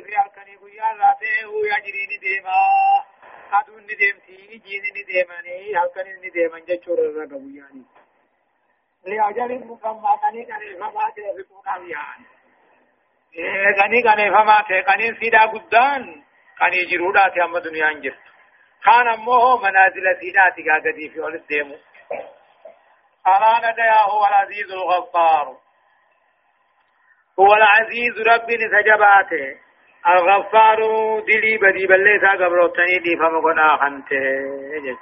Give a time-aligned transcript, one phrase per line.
[0.00, 2.52] في أركني قيا راته يجري نديما
[3.52, 7.84] أدون نديمتي جين نديماني أركني نديمان جچور الرقبياني
[9.06, 12.20] لأجل مسمى كني كني فما تفقون أبيان
[13.78, 14.56] كني كني فما
[14.88, 16.24] كني سيدا قدان
[16.58, 18.16] كني جرودا تهم دنيا انجر
[18.84, 21.78] خان أمه منازل سيدا تقاقدي في أولد ديمو
[23.26, 25.56] ألا نديا هو العزيز الغفار
[27.40, 29.60] هو العزيز رب نسجباته
[30.08, 30.78] الغفار
[31.20, 34.98] دلي بدي بلسا قبروتني دي فمقنا خنته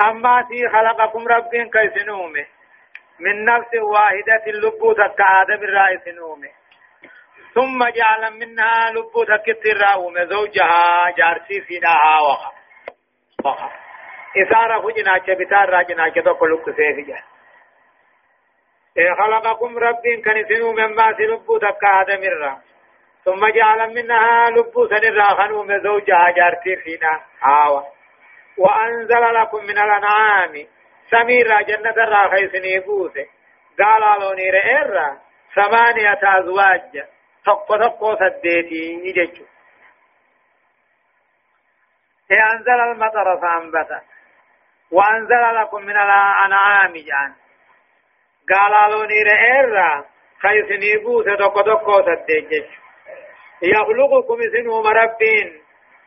[0.00, 2.46] أما في خلقكم رب كيسنومه
[3.20, 6.48] من نفس واحدة لبو تك آدم الرئيس نومه
[7.54, 12.52] ثم جعل منها لبو تك الراوم زوجها جارسي فينها وخا.
[13.44, 13.70] وخا.
[14.36, 17.14] إسارة فجنا چبتار راجنا چدو قلق سيفي
[18.98, 22.65] إيه خلقكم رب كنسنو مما سلبو تك آدم الرا
[23.26, 27.86] ثم جعل منها لبو سنرا خنوم زوجها جارسي فينا هاوه
[28.58, 30.66] وأنزل لكم من الأنعام
[31.10, 33.26] سمير جنة الراخي سنيبوسه
[33.78, 35.18] قال لوني رئيرا
[35.54, 37.04] ثمانية أزواج.
[37.44, 39.44] تقو تقو سديتي يججو
[42.30, 44.02] أنزل المطر فأنبت.
[44.90, 47.34] وأنزل لكم من الأنعام جان.
[48.52, 50.04] قال لوني رئيرا
[50.42, 52.85] خي سنيبوسه تقو تقو سديتي
[53.62, 55.62] يخلقكم سنو مربين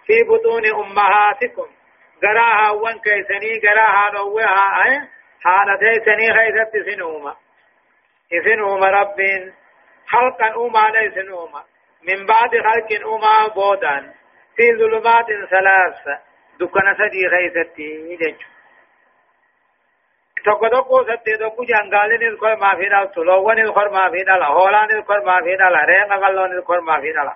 [0.06, 1.68] في بطون أمهاتكم.
[2.24, 5.02] غراها وان كيسني غراها نوها اي
[5.44, 7.36] حالتي سني خيست سنوما.
[8.46, 9.18] سنوما رب
[10.08, 11.64] خلقا أوما ليس نوما.
[12.04, 14.14] من بعد خلق أوما بودا
[14.56, 16.20] في ظلمات ثلاث
[16.60, 18.42] دكنا سدي خيستي جنچ
[20.44, 26.52] tokko tokko satte tokko jangaalin ilkor maafidal tulowwan ilkor maafidala hoolaan ilkor maafidala reenga qalloon
[26.58, 27.36] ilkor maafidala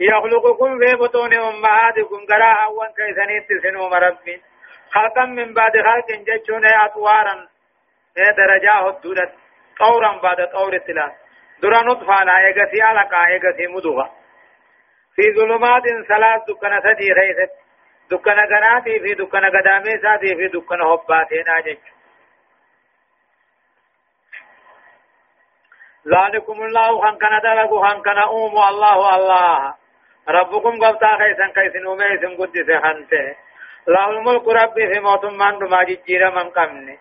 [0.00, 4.40] يخلقكم في بطون أمهاتكم قراء وان كيسانيت سنو مربين
[4.94, 7.48] خلقا من بعد خلق جتشون أطوارا
[8.16, 9.32] درجاه الدولة
[9.78, 11.12] طورا بعد طور التلا
[11.62, 14.10] درا نطفة لا يغسي علقا يغسي مدوغا
[15.16, 17.52] في ظلمات ثلاث دكنا سدي خيست
[18.10, 21.78] دكنا غناتي في دكنا قدامي ساتي في دكنا هباتين آجج
[26.08, 29.74] ذلكم الله خان كان دلقوا خان كان أوموا الله الله
[30.28, 33.36] ربكم قبطا خيسن خيسن وميسن قدس خنته
[33.88, 36.98] له الملك ربي في موت من دما جيرا من قمني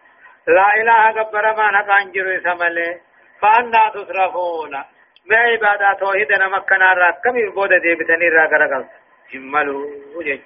[0.47, 2.99] لا إله قبر ما نقان جرو سمله
[3.41, 4.71] فأنا تصرفون
[5.29, 8.85] ما عبادة توحيد نمكنا رات كم يبود دي بتني را غرغل
[9.33, 9.77] هملو
[10.15, 10.41] وجج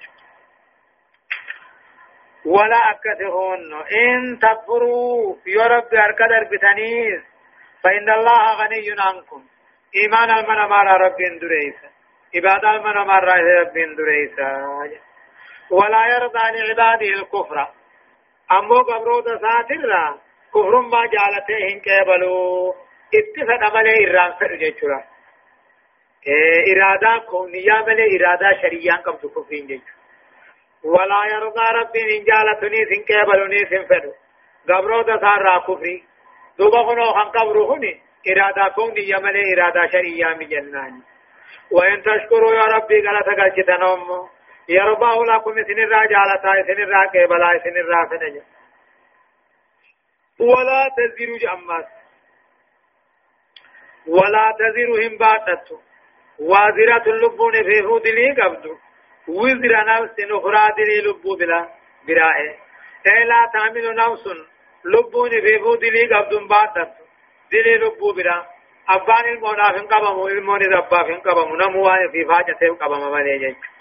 [2.46, 7.22] ولا أكثرون إن تكفروا يا رب أركدر بتنيس
[7.82, 9.44] فإن الله غني عنكم.
[9.96, 11.88] إيمان المنى مارا رب دريسا
[12.36, 13.24] عبادة من أمر
[13.60, 14.50] ربين دريسا
[15.70, 17.68] ولا يرضى لعباده الكفر.
[18.52, 20.18] أمو قبرو دساتر.
[20.54, 22.74] كفر ما جالته هن كيبلو.
[23.14, 25.04] اتفق ملي إرام سر جيشورا
[26.72, 30.03] إرادة كونية ملي إرادة شريان قم تكفرين جيشورا
[30.84, 34.12] ولا يرضى ربي إن جالتني سن كيبلوني سن فدو.
[34.68, 36.04] قبرو دسار كفري.
[36.58, 38.04] دوبا خنو خن قبرو هني.
[38.28, 41.02] إرادة كونية ملي إرادة شريان من جناني
[41.70, 44.28] وإن تشكروا يا ربي قال تقلتنهم
[44.68, 48.42] يرضاه لكم سن الرجالة سن الراكبلا سن الرافنجة
[50.40, 51.88] ولا تزيروا جمات
[54.06, 55.78] ولا تزيروا هم باتت
[56.40, 58.78] وازرة اللبون في فود لي قبض
[59.28, 61.68] وزر نفس أخرى دلي لبو بلا
[62.08, 62.50] برائه
[63.06, 64.24] أي لا تعمل نفس
[64.84, 66.92] لبون في فود لي قبض باتت
[67.52, 68.46] دلي لبو بلا
[68.88, 73.74] أبان المونا فين قبمو المون ربا فين قبمو نمو في سيب قبم مالي جيك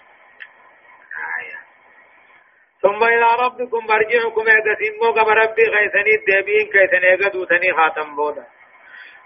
[2.84, 8.44] ثم إلى ربكم مرجعكم إيغسين موغم ربي غيثني الدبين كيثن إيغدو ثني خاتم بودا۔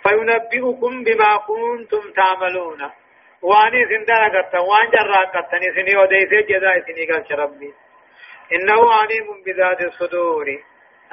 [0.04, 2.92] فينبئكم بما كنتم تعملون۔
[3.42, 7.74] واني سندنا قطن وان جرى قطن سني وديسي جزاء سني قال ربي.
[8.54, 10.46] إنه عليم بذات الصدور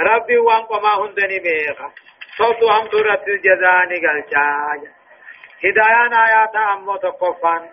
[0.01, 1.93] ربي وان قما هندني بيغا.
[2.39, 4.25] صوت هم سورة الجزاء نقل
[5.65, 7.71] هدايان آيات أمو تقفان.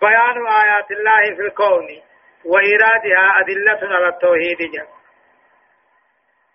[0.00, 2.06] بيان آيات الله في الكون.
[2.46, 4.86] وإرادها أدلة على التوحيد جل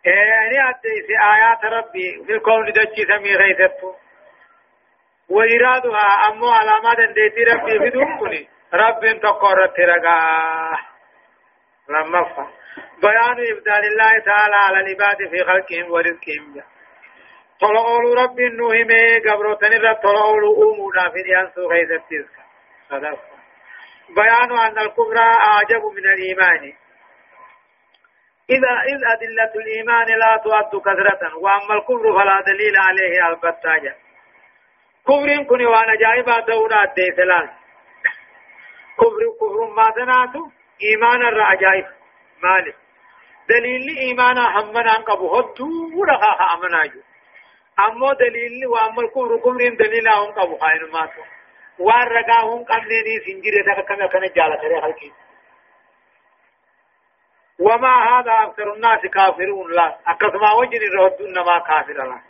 [0.05, 3.95] يعني أدي في آيات ربي في الكون دجي سمي غيثته
[5.31, 10.77] وإرادها أمو علامات ديتي ربي في دونكني رب تقرت رقاه
[11.89, 12.47] لما
[13.01, 16.53] بيان إبدال الله تعالى على العباد في خلقهم ورزقهم.
[16.55, 16.63] جل
[17.61, 22.35] طلعوا رب نوهمي قبروتن الرب طلعوا أمونا في ديانسو غيث التزك
[22.89, 23.19] صدق.
[24.15, 26.73] بيان أن الكفر أعجب من الإيمان.
[28.49, 33.95] إذا إذ أدلة الإيمان لا تؤد كثرة وأما الكفر فلا دليل عليه البتاجة.
[35.07, 37.49] كفر كن وأنا جائبا دورا دي ثلاث
[38.99, 40.49] كفر كفر ما تناتو
[40.83, 41.85] إيمان الرعجائب
[42.43, 42.75] مالك
[43.49, 45.69] دليل إيمان همنا انقبو هدو
[45.99, 47.01] ورخا أمنا جو
[47.87, 51.21] أمو دليل وأما الكفر كفر دليل انقبو خائن ماتو
[51.79, 55.13] وان رقاهم قمنيني سنجيرة كما كان جالة ريح الكيس
[57.59, 62.21] وما هذا أكثر الناس كافرون لا أكثر وجن الرهد إنما كافر لا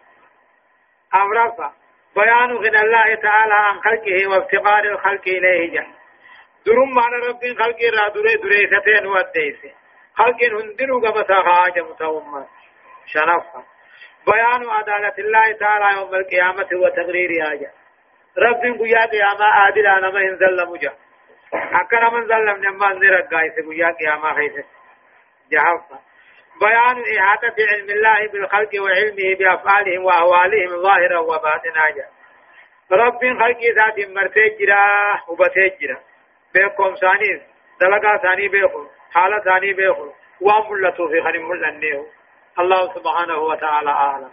[1.16, 1.81] أمرفا
[2.16, 5.88] بيان غنى الله تعالى عن خلقه وافتقار الخلق إليه جل
[6.66, 9.74] درم معنى رب خلق را دري دري ستين وديسي
[10.16, 12.48] خلق هندنو قبسا خاجة متوما
[13.06, 13.64] شنفا.
[14.28, 17.72] بيان عدالة الله تعالى يوم القيامة وتقرير آجة
[18.38, 20.94] رب قيا قيامة عادل أنا ما انزل مجا.
[21.54, 24.64] أكنا من ظلم نمان نرق قايس قيا قيامة خيسة.
[25.52, 26.11] جهفا.
[26.62, 31.84] بيان إحاطة علم الله بالخلق وعلمه بأفعالهم وأهوالهم ظاهرا وباطنا.
[32.92, 34.86] رب خلق ذات مرتجرا
[35.28, 35.98] وبتجرا
[36.54, 37.42] بيقوم ثاني
[37.82, 42.06] دلقا ثاني بيقوم حالة ثاني بيقوم وأملته في خنم ملنه.
[42.60, 44.32] الله سبحانه وتعالى أعلم.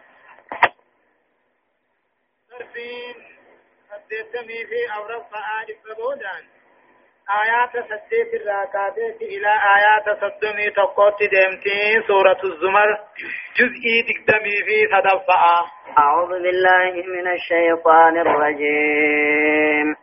[2.51, 3.15] ترسين
[3.93, 6.58] قدتمي في أورق آل فبودان.
[7.29, 12.99] آيات سديت الراكاتات إلى آيات صدمي تقوت دمتي سورة الزمر.
[13.57, 15.35] جزئي تقدمي في صدفة
[15.99, 19.97] أعوذ بالله من الشيطان الرجيم.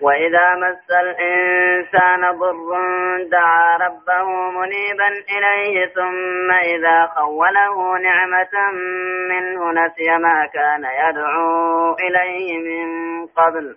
[0.00, 2.70] وإذا مس الإنسان ضر
[3.30, 8.72] دعا ربه منيبا إليه ثم إذا خوله نعمة
[9.30, 13.76] منه نسي ما كان يدعو إليه من قبل.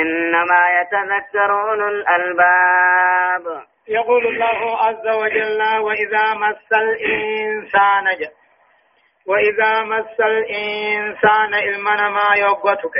[0.00, 3.64] إنما يتذكر أولو الألباب.
[3.88, 8.32] يقول الله عز وجل وإذا مس الإنسان جاء
[9.26, 12.96] وإذا مس الإنسان إلمنا ما يوقتك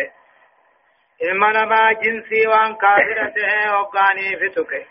[1.23, 4.87] إلمنا ما جنسي وان كافرته وقاني فتك.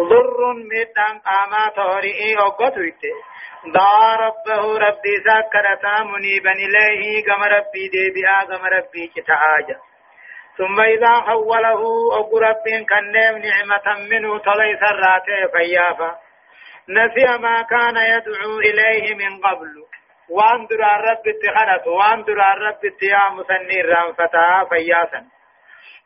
[0.00, 3.02] ضر ميتان قاما تورئي وقتك
[3.74, 9.76] دا ربه ربي سكرتا منيبا إليه قم ربي دي بها قم ربي كتاجا
[10.58, 11.80] ثم إذا حوله
[12.18, 16.18] أبو رب كنم نعمة منه تليس الراتي فيافا.
[16.88, 19.84] نسي ما كان يدعو إليه من قبل.
[20.28, 25.24] وان درا رب اتخنت وان درا رب اتيا مسني رانفتا فياسا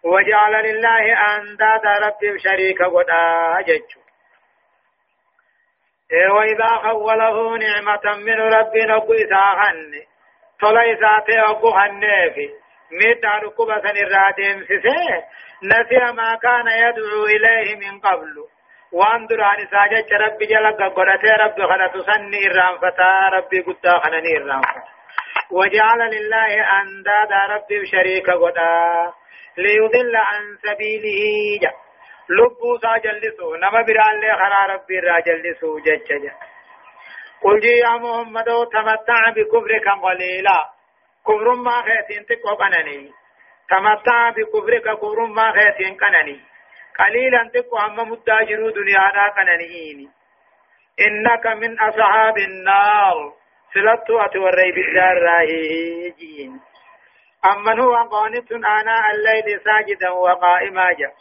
[0.04, 1.04] وجعل لله
[1.36, 4.00] أنداد رب شريك ودا ججو
[6.36, 9.92] وإذا خوله نعمة من رب نبو إساخن
[10.60, 12.50] تليساتي أبو خنفي
[12.92, 15.22] ميتا ركوبة الرادم سيسي.
[15.62, 18.34] نسي ما كان يدعو إليه من قبل.
[18.92, 24.62] وان دران ساجة رب جلق قرأتي رب خلط سني الرام فتا رب قد خنني الرام
[25.50, 29.12] وجعل لله أنداد رب شريك قدا.
[29.58, 31.58] ليضل عن سبيله.
[31.62, 31.70] جا
[32.28, 33.54] لبو ساجلسو.
[33.56, 36.34] نما بران لي خنا ربي راجلسو جججا
[37.42, 40.75] قل يا محمد تمتع بكفرك قليلا.
[41.28, 43.12] كفر ما خيتين تقو قنني
[43.70, 46.40] تمتع بكفرك كفر ما خيتين قنني
[46.98, 50.10] قليلا تقو هم مداجرو دنيانا قننيين
[51.00, 53.32] إنك من أصحاب النار
[53.74, 56.60] سلطو أتوري بالدار راهيجين
[57.52, 61.12] أمن هو قانت آناء الليل ساجدا وقائما جا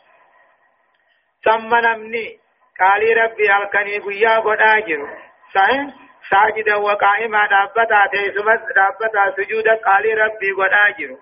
[1.45, 2.39] ثم نمني
[2.79, 5.07] قال ربي هلكني قيا قد آجر
[5.55, 11.17] صحيح ساجدا وقائما دابتا تيسمت دابتا سجودا قال ربي قد آجر.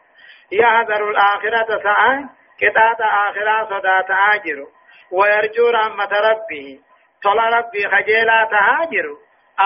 [0.52, 2.26] يحذر الآخرة سعى
[2.60, 4.68] كتات آخرة صدات آجر.
[5.12, 6.80] ويرجو رحمة ربه
[7.24, 9.06] طلع ربي خجيلا تهاجر.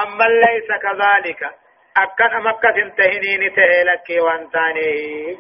[0.04, 1.42] أما ليس كذلك
[1.98, 5.38] أكن مكة تهنين تهلك وانتاني.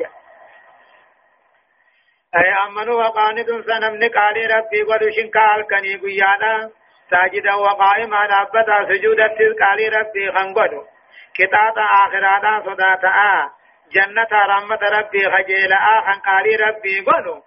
[2.36, 6.70] أي أمنوا وقاندون سنمن قال ربي قد شنكال كني قيانا.
[7.10, 10.84] ساجدا وقائما نابتا سجودا تذكاري ربي خنقدو
[11.38, 13.50] كتاب آخرانا صداتا
[13.96, 17.44] جنة رحمة ربي خجيلا خن قالي ربي قلو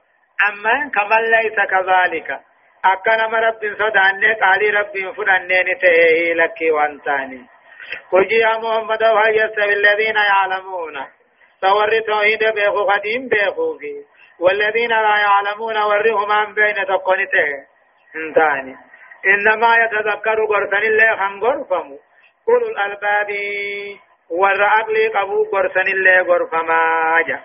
[0.48, 2.40] أما كمن ليس كذلك.
[2.84, 7.46] أكنا رب صداني قالي ربي فدنين تهي لك وانتاني.
[8.12, 10.96] قل يا محمد وهل يستوي الذين يعلمون.
[11.60, 14.04] صور توحيد بيخو قديم بيخو في
[14.40, 17.50] والذين لا يعلمون ورهم بين تقنته.
[18.16, 18.89] انتاني.
[19.26, 21.98] إنما يتذكر قرسن الله خم قرفم
[22.48, 23.28] أولو الألباب
[24.30, 27.40] والرأقل قبو قرسن الله قرفما جا.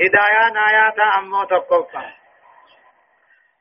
[0.00, 2.04] هدايان آيات أمو تقفا.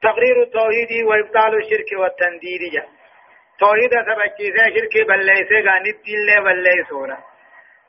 [0.01, 2.85] تقرير التوحيد وإبطال الشرك والتنديد جا.
[3.59, 7.17] توحيد سبچيسه شرك بليسة غاني الدين بليسونا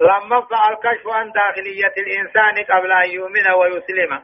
[0.01, 4.23] لما فعل كشف عن داخلية الإنسان قبل أن يؤمن ويسلم.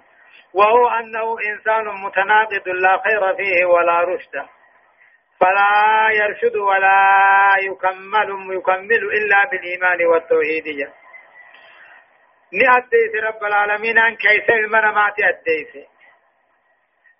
[0.54, 4.55] وهو أنه إنسان متناقض لا خير فيه ولا رشد.
[5.40, 7.08] فلا يرشد ولا
[7.62, 10.66] يكمل يكمل إلا بالإيمان والتوحيد.
[12.52, 15.86] نأديس رب العالمين أن كيس المنامات أديس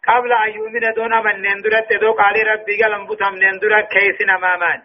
[0.09, 4.83] قبل أن يؤمن دون من نندر تدو قال ربي قلن بطم نندر كيس نمامان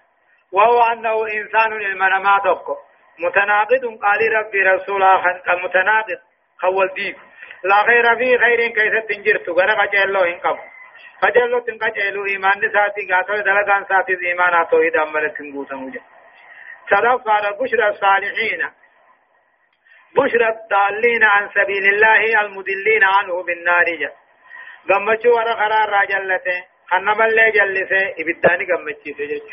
[0.52, 2.42] وهو أنه إنسان المنامات
[3.20, 6.20] متناقض قال ربي رسولا متناقض.
[6.62, 7.18] خول ديك
[7.64, 9.50] لا خير في خير كيف تنجرت.
[9.50, 10.60] غرق جلو إن قبل.
[11.22, 16.00] قجلو تن قجلو ایمان نساتی گاتو دلگان ساتي ایمان توحید عمل تنگوتا مجھے
[16.92, 18.70] صدق على بشرى الصالحين
[20.16, 24.12] بشرى الضالين عن سبيل الله المدلين عنه بالنار جا
[24.90, 29.52] غمچو ور قرار راجلته خنم اللي جلسه ابداني غمچي سجج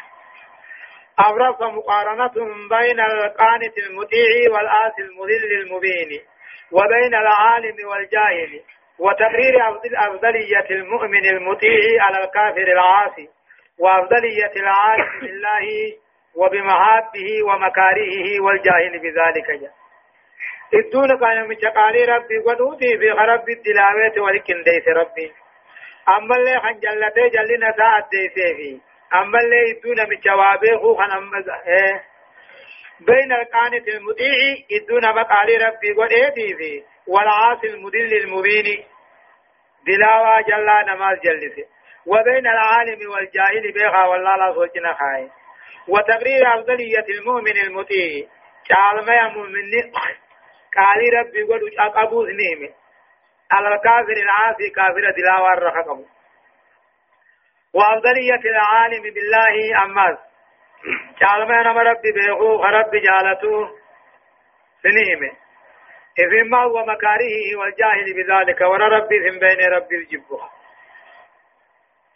[1.26, 2.34] أورث مقارنة
[2.70, 6.20] بين القانت المطيع والآس المذل المبين
[6.72, 8.60] وبين العالم والجاهل
[8.98, 9.54] وتقرير
[9.96, 13.28] أفضلية المؤمن المطيع على الكافر العاصي
[13.78, 15.96] وأفضلية العالم بالله
[16.36, 19.60] وبمحابه ومكارهه والجاهل بذلك.
[19.60, 19.72] جاء
[20.74, 25.32] الدون كان مشقالي ربي ودوتي في غرب الدلاوات ولكن ديس ربي.
[26.08, 28.80] أما اللي خن جلته جلنا ساعد ديسه في.
[29.14, 32.02] أما اللي الدون مشوابه خن أما إيه.
[33.00, 36.84] بين القانت المطيع الدون مقالي ربي وديتي في.
[37.08, 38.84] والعاصي المدل المبين
[39.86, 41.66] دلاوا جلا نماز جلسة.
[42.06, 45.30] وبين العالم والجاهل بيغا والله لا سوچنا خاي
[45.88, 48.28] وتقرير أفضلية المؤمن المطيع.
[48.70, 49.92] قال ما يمؤمن
[50.76, 52.74] قال ربي قد أقبو نيمة.
[53.50, 56.04] على الكافر العاصي كافر دلاوا الرحقم
[57.74, 60.16] وأفضلية العالم بالله أماز
[61.22, 63.68] قال ما نم ربي بيغو ربي جالته
[64.82, 65.32] سنيمه
[66.18, 70.40] إذما هو مكاره والجاهل بذلك ورى ربي من بين ربي الجبه.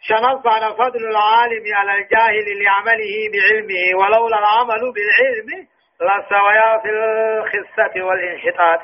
[0.01, 5.67] شنص على فضل العالم على الجاهل لعمله بعلمه ولولا العمل بالعلم
[6.01, 8.81] لسويا في الخصة والانحطاط.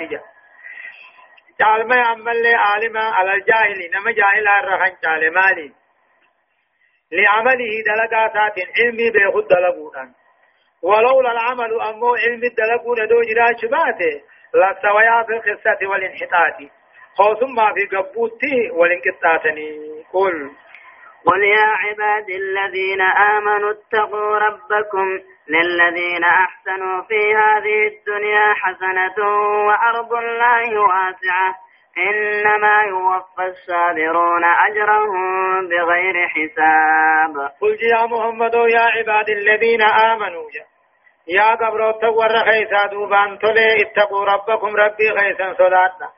[1.61, 5.73] قال ما يعمل عالما على الجاهل نما جاهل الرحن قال مالي.
[7.11, 10.13] لعمله دلقاتات علمي بيخد دلقونا
[10.83, 14.21] ولولا العمل أمو علم الدلقون دو جراش باته
[14.53, 16.57] لا سويا في القصة والانحطاط.
[17.17, 20.51] خوثم في قبوتي والانقطاطني قل.
[21.25, 29.27] قل يا عبادي الذين آمنوا اتقوا ربكم للذين أحسنوا في هذه الدنيا حسنة
[29.67, 31.55] وأرض الله واسعة.
[31.97, 37.51] إنما يوفى الصابرون أجرهم بغير حساب.
[37.61, 40.68] قل يا محمد يا عبادي الذين آمنوا جاء
[41.29, 46.09] يا قبر تور خيسا دوبان تولي اتقوا ربكم ربي خيسا صداتنا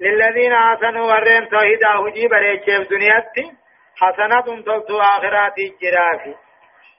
[0.00, 3.52] للذين آسنوا ورين توحيدا هجي بريتشيف دنياتي
[4.00, 6.34] حسنة تلتو آخرات الجرافي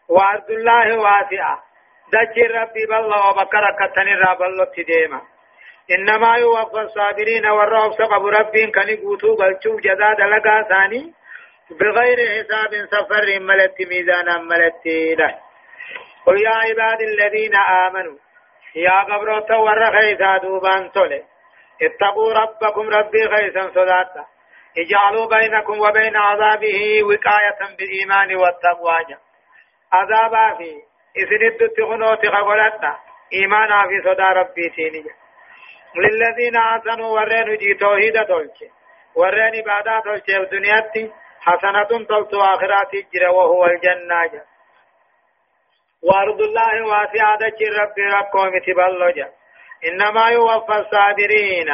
[0.10, 1.64] وعرض الله واسعة.
[2.14, 5.22] دجي ربي بالله وبكر كتني راب الله تديما.
[5.92, 11.14] إنما يوفى الصابرين والرب سقب ربي كان يقوتوا قلتوا جزاد لقا ثاني.
[11.80, 14.86] بغير حساب سفر ملت ميزانا ملت
[15.20, 15.51] له
[16.26, 18.18] قل يا عباد الذين آمنوا
[18.76, 21.24] يا قبر ور خيسا دوبان تولي.
[21.82, 24.26] اتقوا ربكم ربي خيسا صداتا.
[24.78, 29.18] اجعلوا بينكم وبين عذابه وقاية بالإيمان والتقوى.
[29.94, 30.70] عذابا في
[31.18, 33.00] إذن الدت خنوت خبرتنا
[33.34, 35.06] إيمانا في صدى ربي تيني.
[35.96, 38.72] للذين آسنوا ورين جي توحيد تلچه
[39.16, 41.12] ورين عبادات تلچه الدنيا
[41.42, 44.26] حسنة تلتو آخرات جرى وهو الجنة.
[44.32, 44.51] جا.
[46.04, 47.44] وارض الله واسعة
[47.82, 49.18] رب ربكم تبلج
[49.88, 51.70] إنما يوفى الصابرين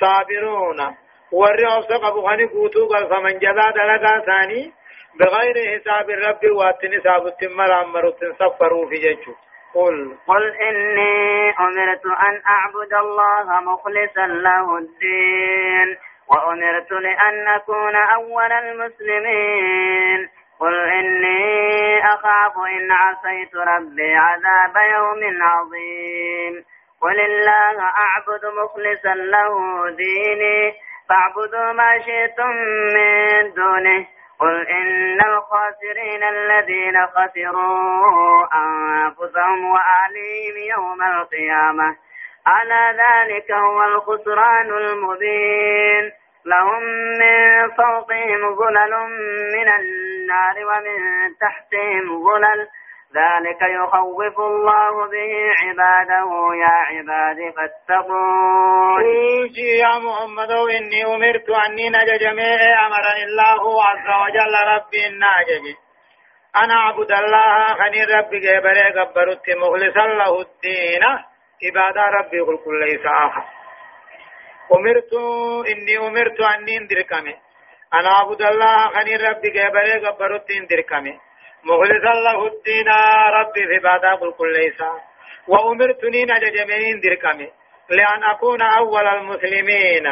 [0.00, 0.96] صابرون.
[1.32, 4.72] ورئوا سقب غني قوتو قال فمن جزا دلقا ثاني
[5.20, 9.34] بغير حساب الرب واتن حساب التمر عمر تنصفروا في ججو
[9.74, 10.16] قل.
[10.26, 15.96] قل إني أمرت أن أعبد الله مخلصا له الدين
[16.28, 20.28] وأمرت لأن أكون أول المسلمين.
[20.60, 26.64] قل إني أخاف إن عصيت ربي عذاب يوم عظيم
[27.02, 29.54] قل الله أعبد مخلصا له
[29.96, 30.72] ديني
[31.08, 32.50] فاعبدوا ما شئتم
[32.94, 34.06] من دونه
[34.40, 41.96] قل إن الخاسرين الذين خسروا أنفسهم وأهليهم يوم القيامة
[42.46, 46.12] على ذلك هو الخسران المبين
[46.46, 46.82] لهم
[47.20, 48.92] من فوقهم ظلل
[49.56, 50.98] من النار ومن
[51.40, 52.68] تحتهم ظلل.
[53.14, 55.32] ذلك يخوف الله به
[55.62, 56.30] عباده.
[56.54, 59.02] يا عباد فاتقون.
[59.02, 65.64] قل يا محمد إني أمرت أني نجج جميع أمر الله عز وجل ربي الناجج
[66.64, 71.04] أنا أعبد الله خني ربي جبري قبرت مخلصا له الدين.
[71.64, 73.59] عبادة ربي كل ليس آخر
[74.72, 75.12] أمرت
[75.70, 77.36] إني أمرت أني اندركمي
[77.94, 81.20] أنا أعبد الله خني ربي جبري قبرت اندركمي
[81.64, 82.88] مخلصا له الدين
[83.38, 84.80] ربي في بعد قل كل ليس.
[85.48, 87.48] وأمرتني نججمين دركمي
[87.90, 90.04] لأن أكون أول المسلمين.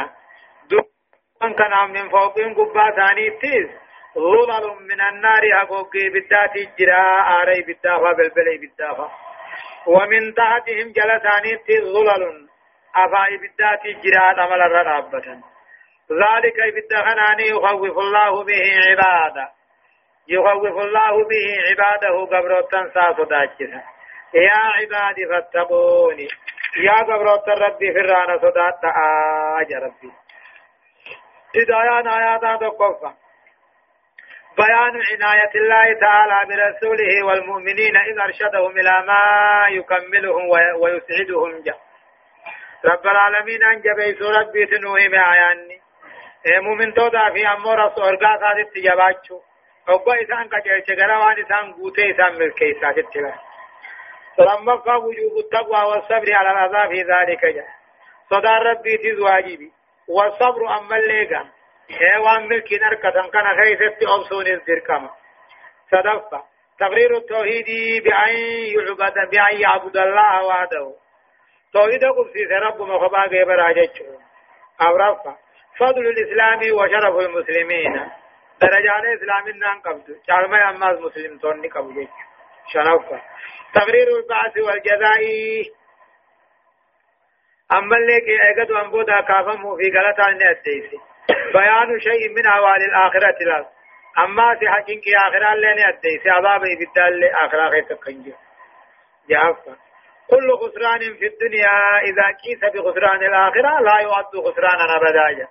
[0.70, 3.68] دون كان من فوقهم قبا ثاني تيز.
[4.14, 9.08] ظلل من النار أقوقي بالذات جراء آري بالدافع بالبلي بالدافع
[9.86, 12.47] ومن تحتهم جلساني تيز ظلل.
[13.04, 15.42] أفاي بالذات جراء عمل الرابة
[16.10, 19.48] ذلك بالدخناني يخوف الله به عباده.
[20.28, 23.82] يخوف الله به عباده قبروتا ساسداجسا
[24.34, 26.28] يا عبادي فاتقوني.
[26.76, 28.84] يا قبروتا ربي فرانا صدات
[29.60, 30.12] آج ربي.
[31.56, 33.12] هدايان آيات تقفى
[34.58, 39.22] بيان عناية الله تعالى برسوله والمؤمنين إذ أرشدهم إلى ما
[39.68, 40.48] يكملهم
[40.82, 41.87] ويسعدهم جاء
[42.84, 45.80] رب العالمين أنجب سورة بيت نوهم آياني.
[46.62, 49.40] مؤمن تودا في أمور أرقا سادت تجباتشو
[49.88, 53.34] وقوا إسان قجرش غروان إسان قوتي إسان ملكي ساكت تلا
[54.36, 54.72] فلما
[55.04, 57.68] وجوب التقوى والصبر على العذاب في ذلك جاء
[58.30, 59.72] صدى ربي تز واجبي
[60.08, 61.48] والصبر أما الليقا
[61.98, 65.10] حيوان ملكي نركة كان خيثت أبسون الزركما
[65.90, 66.42] صدفة.
[66.80, 67.66] تقرير التوحيد
[68.04, 68.34] بأن
[68.74, 70.94] يعبد بأن يعبد الله وحده.
[71.72, 74.02] توحيد قدسي رب مخبا غيبر عجج
[74.82, 75.36] أو رفع
[75.78, 78.10] فضل الإسلام وشرف المسلمين.
[78.60, 82.08] درجات اسلامنا قبض چارما أماز مسلم توني قبض
[82.72, 83.20] شنوفا
[83.74, 85.22] تقرير البعث والجزاء.
[87.72, 90.90] أما لك اگد أنبودا كافم في غلطة نأديس
[91.52, 93.66] بيان شيء من احوال الآخرة لا.
[94.18, 98.32] أما في حقين کی اخرة لن اديس عذاب بدال آخرة غير تقنج
[99.28, 99.87] جافا.
[100.30, 105.48] كل خسران في الدنيا إذا كيس بخسران الآخرة لا يعد خسرانا أبدا.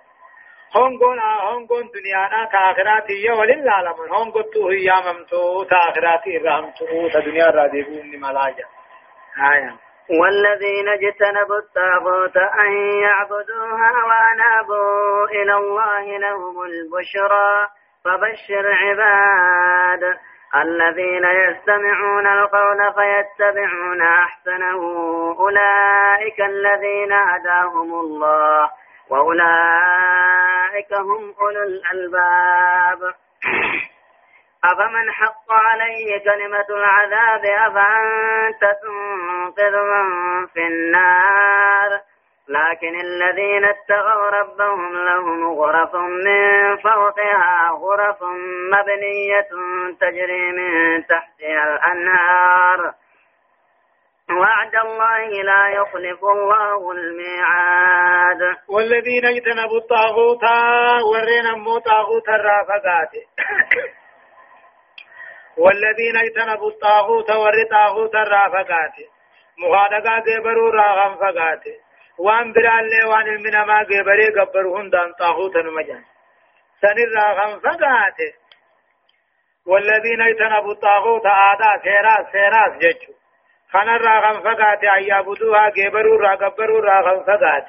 [0.76, 8.20] هونغون هونغون دنيانا كاخرات هي ولله العالم هونغو تو هي ممتو تاخرات رحمتو تدنيا راديبون
[8.20, 8.64] ملاجا.
[9.52, 9.72] آية
[10.20, 17.68] والذين اجتنبوا الطاغوت أن يعبدوها وأنابوا إلى الله لهم البشرى.
[18.04, 20.18] فبشر عباد
[20.54, 24.80] الذين يستمعون القول فيتبعون أحسنه.
[25.38, 28.70] أولئك الذين هداهم الله
[29.10, 33.14] وأولئك هم أولو الألباب.
[34.64, 42.00] أفمن حق عليه كلمة العذاب أفأنت تنقذ من في النار؟
[42.48, 48.22] لكن الذين اتقوا ربهم لهم غرف من فوقها غرف
[48.72, 49.48] مبنية
[50.00, 52.94] تجري من تحتها الأنهار.
[54.30, 58.56] وعد الله لا يخلف الله الميعاد.
[58.68, 60.44] والذين اجتنبوا الطاغوت
[61.12, 63.10] ورين أمو طاغوت الرافقات
[65.62, 68.94] والذين اجتنبوا الطاغوت ور طاغوت الرافقات
[69.58, 71.64] مغادقا قبروا راغم فقات
[72.18, 76.02] وان برالي وان المنما قبري قبرهم دان طاغوت نمجان
[76.80, 78.18] سن الراغم فقات
[79.66, 83.12] والذين اجتنبوا الطاغوت آدا سيراس سيراس ججو
[83.72, 87.68] خنا راغم فقات أن يعبدوها كبروا راغبروا راغم فقات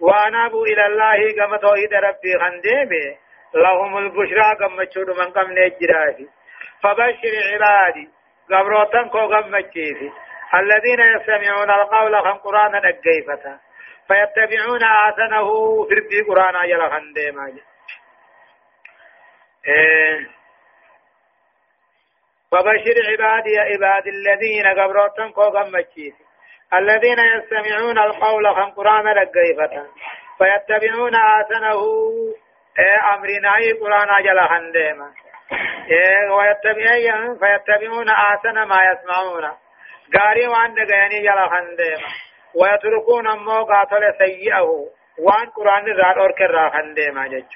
[0.00, 3.16] وأنابوا إلى الله كما توحيد ربي خنديمه
[3.54, 6.28] لهم البشرى كما تشود من قم نجراتي.
[6.82, 8.08] فبشر عبادي.
[8.50, 9.54] قبروتن كو قم
[10.54, 13.58] الذين يستمعون القول خم قرآن نقيفتا
[14.10, 15.48] فيتبعون آثنه
[15.88, 17.46] في ربي قرآن يلا خنديما
[19.68, 20.30] إيه.
[22.50, 26.14] فبشر عبادي عباد الذين قبروتن كو غمچيس
[26.74, 29.86] الذين يستمعون القول خم قرآن لقيفة.
[30.38, 31.82] فيتبعون آسنه
[32.78, 35.12] إيه أمرنا أي قرآن جل خنديما
[35.90, 39.50] إيه ويتبعون فيتبعون آسن ما يسمعون.
[40.18, 44.70] قاري وان دقيني جل خنديما ويتركون أمو قاتل سيئه.
[45.18, 47.52] وان قرآن الراد أورك الرا خنديما جج.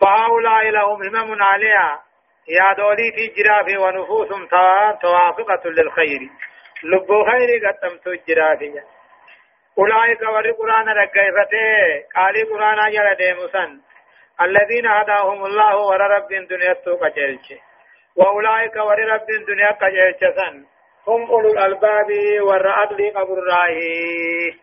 [0.00, 2.02] فهؤلاء لهم همم عليها.
[2.48, 4.28] يا دولي في جرافي ونفوس
[5.02, 6.20] توافقة للخير.
[6.84, 8.80] لبو خير قدمت جرافي.
[9.78, 11.68] أولئك ور قرآن رقيفته
[12.16, 13.80] قالي قرآن جل ديمسن
[14.40, 17.46] الذين هداهم الله ور رب دنيا تو قجلچ
[18.16, 20.64] وأولئك ور رب دنيا قجلچ سن.
[21.08, 22.06] هم أولو الألباب
[22.42, 24.54] ور أدلي قبر راهي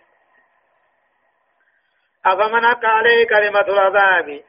[2.25, 4.41] أفمن عليه كلمة العذاب؟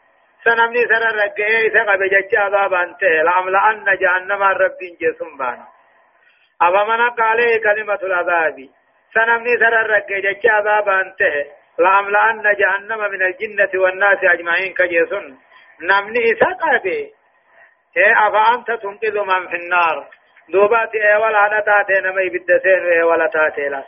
[0.44, 3.02] سنمني سر إذا قبل جج عذاب أنت.
[3.02, 5.64] لأملأن جهنم رب جسم بان.
[6.62, 8.68] أفمن عليه كلمة العذاب؟
[9.14, 11.20] سنمني سر رجعي جج عذاب أنت.
[11.78, 15.36] لأملأن جهنم من الجنة والناس أجمعين كجسن
[15.82, 16.34] نمني
[17.96, 20.08] إيه أفأنت تنقذ من في النار؟
[20.48, 23.84] دوبات إيه ولا تاتي نمي بالدسين إيه ولا تاتي لا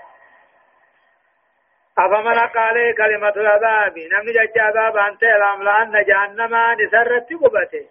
[1.98, 7.86] أفمن قال كلمة العذاب نمني جج عذاب أنت لام لأن جهنم نسرت قبته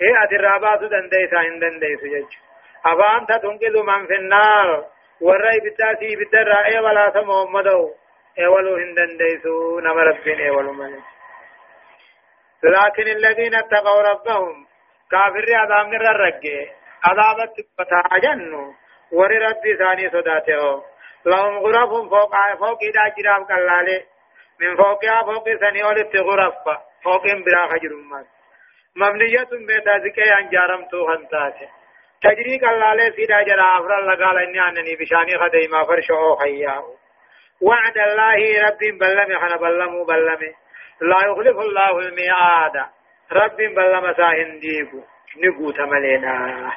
[0.00, 2.32] هي أترابات دنديسا إن دنديس جج
[2.86, 4.86] أفأنت تنقذ من في النار
[5.20, 7.94] والرأي بالتاسي بالدراء ولا محمدو
[8.38, 11.00] اولو هندن ديسو نما ربين اولو من
[12.62, 14.66] لكن الذين اتقوا ربهم
[15.10, 18.74] كافر عذاب نر الرقه عذاب تبتا جنو
[19.12, 20.82] ور ربي ثاني صداته
[21.26, 24.04] لهم غرف فوق فوق إذا جرام كلالي
[24.60, 26.54] من فوقها فوق سنيولت غرف
[27.04, 27.92] فوق برا خجر
[28.96, 31.68] مبنية بيتا زكي عن جارمتو خنتاته
[32.22, 36.84] تجري كلالي سيدا جرا أفرال لقال إني أنني بشاني خديما فرشعو خياه
[37.60, 40.40] وعد الله رب بلم خنا بلمو بلم
[41.00, 42.76] لا يخلف الله الميعاد
[43.32, 45.00] رب بلم ساهن ديكو
[45.36, 46.72] نقو تملينا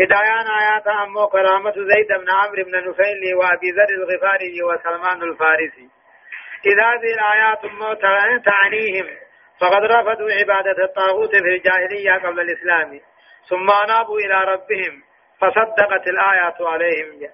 [0.00, 5.88] هدايان آيات أمو كرامة زيد بن عمرو بن نفيل وأبي ذر الغفاري وسلمان الفارسي.
[6.66, 7.94] إذا هذه الآيات مو
[8.44, 9.06] تعنيهم
[9.60, 13.00] فقد رفضوا عبادة الطاغوت في الجاهلية قبل الإسلام
[13.48, 15.02] ثم أنابوا إلى ربهم
[15.40, 17.30] فصدقت الآيات عليهم.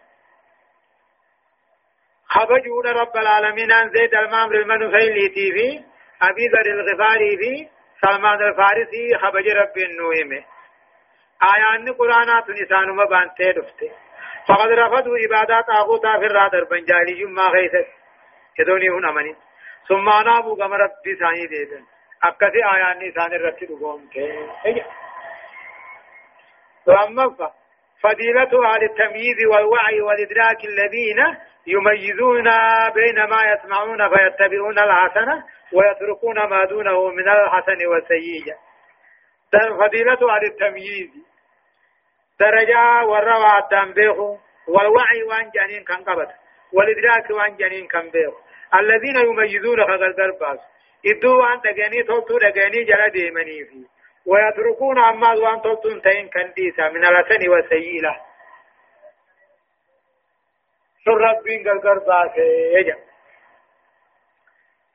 [2.28, 5.84] خبجون رب العالمين عن زيد المامر المنفيلي في
[6.22, 7.68] أبي ذر الغفاري في
[8.00, 10.44] سلمان الفارسي خبج رب النوهم
[11.42, 13.90] آيان قرآنات نسان مبانتي دفته
[14.48, 17.86] فقد رفضوا عبادات آغوتا في الرادر بنجالي جمع غيثت
[18.56, 19.36] كدوني هن أمني
[19.88, 21.84] ثم أنابوا قم ربي ثاني ديدن
[22.24, 24.08] أكثي آيان نسان الرتي دقوم
[26.86, 27.52] فأما
[28.02, 32.44] فضيلة أهل التمييز والوعي والإدراك الذين يميزون
[32.94, 38.54] بين ما يسمعون فيتبعون الحسنة ويتركون ما دونه من الحسن والسيئة
[39.52, 41.10] فضيلة أهل التمييز
[42.44, 44.30] درجة والروى الدم بيخو
[44.74, 46.28] والوعي وان جانين كان قبط
[46.72, 48.38] والإدراك وان جانين كان بيخو
[48.80, 50.60] الذين يميزون خغل باس
[51.10, 53.86] إدو وان دقاني تلتو دقاني جلا ديمني فيه
[54.26, 58.14] ويتركون عما وان تلتو تين كان ديسا من الحسن والسيئة
[61.04, 62.98] سر ربين قرقر باسي يجب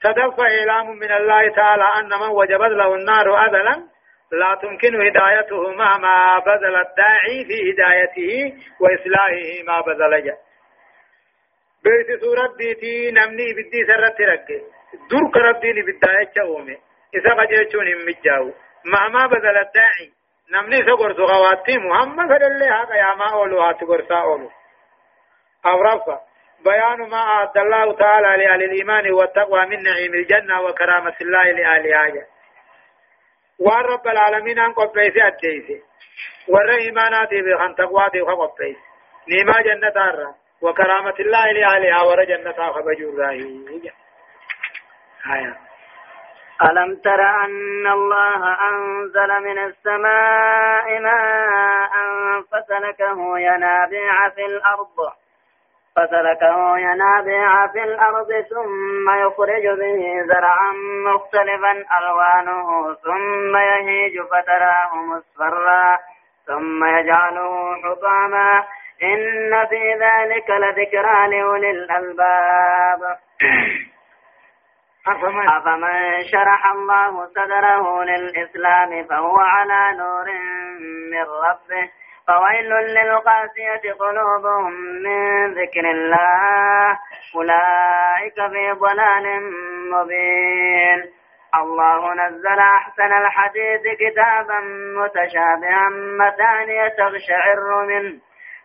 [0.03, 3.96] صدق إعلام من الله تعالى أن من وجبت له النار أذلا
[4.31, 10.37] لا تمكن هدايته مهما بذل الداعي في هدايته وإصلاحه ما بذل جاء
[11.83, 14.61] بيت سورة ديتي نمني بدي سرت رقه
[15.11, 16.77] درك ربيني بداية شومي
[17.15, 18.53] إذا قجيتون مجاو.
[18.85, 20.11] مهما بذل الداعي.
[20.51, 24.49] نمني سقر سغواتي محمد فلله هذا يا ما أولو هاتقر سأولو
[25.65, 26.19] أو رفع
[26.65, 32.25] بيان ما أعد الله تعالى لأهل الإيمان والتقوى من نعيم الجنة وكرامة الله لأهلها
[33.59, 35.81] وان رب العالمين ان قبيسي أجيسي
[36.47, 38.77] ور إيماناتي بخان تقواتي وقبيس
[39.29, 43.41] نيما جنة الرا وكرامة الله لأهلها ور جنة خبجور راهي
[46.63, 51.91] ألم تر أن الله أنزل من السماء ماء
[52.51, 55.11] فسلكه ينابيع في الأرض
[55.97, 60.73] فسلكه ينابيع في الأرض ثم يخرج به زرعا
[61.05, 65.97] مختلفا ألوانه ثم يهيج فتراه مصفرا
[66.47, 68.63] ثم يجعله حطاما.
[69.03, 73.01] إن في ذلك لذكرى لأولي الألباب.
[75.07, 80.25] أفمن؟ شرح الله صدره للإسلام فهو على نور
[81.11, 81.89] من ربه.
[82.27, 86.99] فويل للقاسية قلوبهم من ذكر الله.
[87.35, 89.41] أولئك في ضلال
[89.91, 91.17] مبين.
[91.55, 94.59] الله نزل أحسن الحديث كتابا
[94.97, 98.19] متشابها مثانية تغشعر منه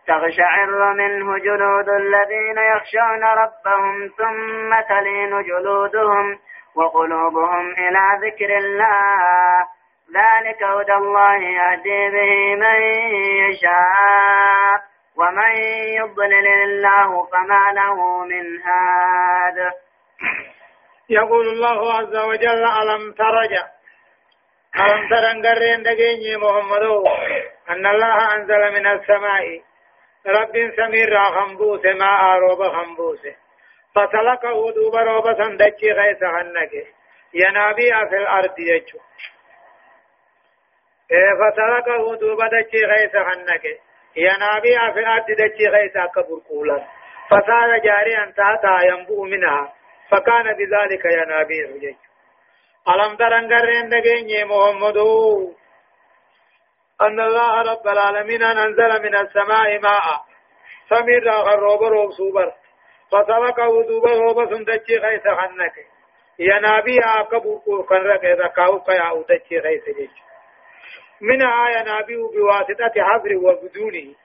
[0.07, 6.39] تغشعر منه جلود الذين يخشون ربهم ثم تلين جلودهم
[6.75, 9.67] وقلوبهم إلى ذكر الله.
[10.13, 12.81] ذلك هدى الله يهدي به من
[13.43, 14.77] يشاء
[15.17, 15.55] ومن
[15.99, 19.71] يضلل الله فما له من هاد.
[21.09, 23.65] يقول الله عز وجل ألم ترجع
[24.79, 26.83] ألم تر أنقرين دقيني محمد؟
[27.69, 29.61] أن الله أنزل من السماء.
[30.27, 33.21] رب سمير خنبوس ما أروب خنبوس
[33.95, 36.71] فسلكه دوب روب سندجي غيث عنك
[37.33, 38.99] ينابيع في الأرض يجو.
[41.13, 43.65] إيه فسلكه دوب دجي غيث عنك
[44.15, 46.83] ينابيع في الأرض دجي غيث كبر قولا
[47.29, 49.73] فصار جاريا تحتها ينبوء منها
[50.09, 51.95] فكان بذلك ينابيع يجو
[52.89, 54.97] ألم ترن قرين دقيني محمد
[57.01, 60.03] أن الله رب العالمين أنزل من السماء ماء
[60.89, 62.53] سمير غروب روب سوبر
[63.11, 65.75] فسلكه دوب روب سندجي غيث عنك
[66.39, 70.32] ينابيع كبر كن رقه ذكاو كيا ودجي غيث جيجو
[71.21, 74.15] منها ينابيع بواسطة حفر وبدونه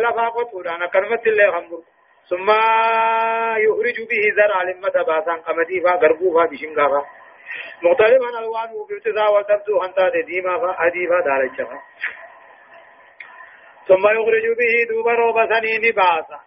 [0.00, 1.82] لفا قطول أنا كلمة الله خمبر
[2.30, 2.50] ثم
[3.58, 7.06] يخرج به زرع لمة باسان قمدي فا غربو فا بشنغا فا.
[7.82, 11.80] مختلفا الوانه بابتداء وتبدو خنتا ديما فا أديفا دارجا
[13.88, 16.40] ثم يخرج به دوب روب باسا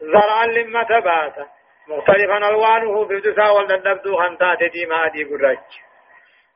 [0.00, 1.46] زرعا لمة باسا
[1.88, 5.58] مختلفا الوانه بابتداء وتبدو خنتا ديما أدي براج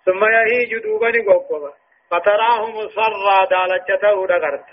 [0.04, 1.72] ثم يهيج دوبني قوقبا
[2.10, 4.64] فتراه مصرا دالجته دغرت.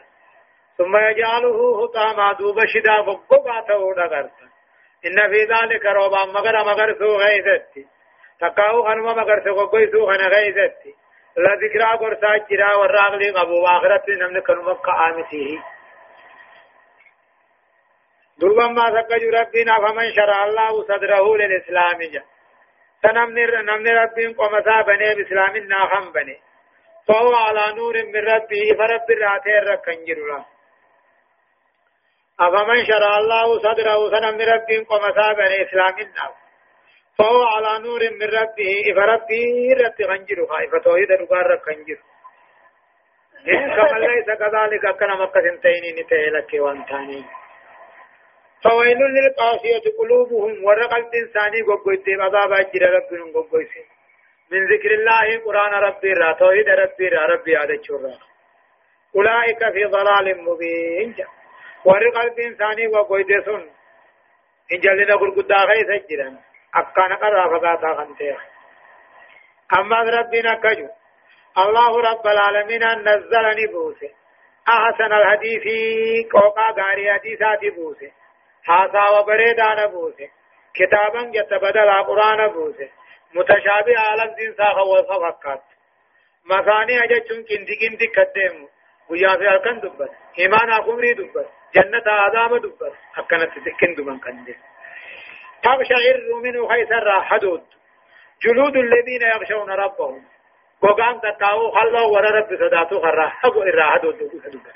[0.78, 4.40] ثم يجعله هطاما دوب شدا فقباته دغرت.
[5.06, 7.88] إن في ذلك روبا مغر مغر سو غيثتي.
[8.40, 10.96] تقاو خنما مغر سو قوي سو خن غيثتي.
[11.38, 15.64] لا ذكرى قرصا جرا وراغلي قبو آخرت نمن كنما قامته
[18.40, 22.24] دوبا ما سكجو ربنا فمن شرع الله صدره للإسلام جا.
[23.02, 26.38] سنمن نمن ربين قمسا بني بإسلام ناخم بني
[27.08, 30.46] فهو على نور من ربه فرب الراتين ركن جرلا
[32.40, 36.36] أفمن شرع الله صدره سنم رب قمسا بن إسلام الناس.
[37.18, 39.46] فهو على نور من ربه فربه
[39.80, 42.00] رت خنجر خائف توحيد رقار ركنجر
[43.46, 47.26] كما ليس كذلك كنا مكة سنتين نتهلك وانتاني.
[48.64, 53.70] فويل للقاسية قلوبهم ورقل إنساني قبويت عذاب أجر ربهم قبويت
[54.52, 58.14] من ذكر الله قرآن ربي را توحيد ربي را ربي عدد شرا
[59.16, 61.16] أولئك في ضلال مبين.
[61.86, 63.70] ورقل إنساني وقويد سن.
[64.72, 66.38] إن جلنا قرقدا غيث جرا
[66.76, 68.38] أكان قرى فقاتا خنتيا
[69.80, 70.90] أما ربنا كجو.
[71.58, 74.12] الله رب العالمين نزلني بوسه.
[74.70, 75.66] أحسن الحديث
[76.34, 78.12] قوقا غاري حديثات بوسه.
[78.64, 80.30] حاسا وبريدان بوسه.
[80.76, 82.90] كتابا يتبدل قرآن بوسه.
[83.36, 85.64] متشابه عالم دين ساخ وصفقات
[86.46, 88.68] مثاني اجچون كنتي كنتي قدم
[89.10, 91.46] ويا في الكن دبر ایمان اقمري دبر
[91.76, 94.56] جنة آدم دبر حقنا تكن دمن كنده.
[95.64, 97.64] تبشعر منه خيسر حدود
[98.44, 100.24] جلود الذين يخشون ربهم.
[100.82, 103.30] وقام تتاو خلوا ورا رب صداتو خرا.
[103.30, 104.74] حقو إرا حدود دبر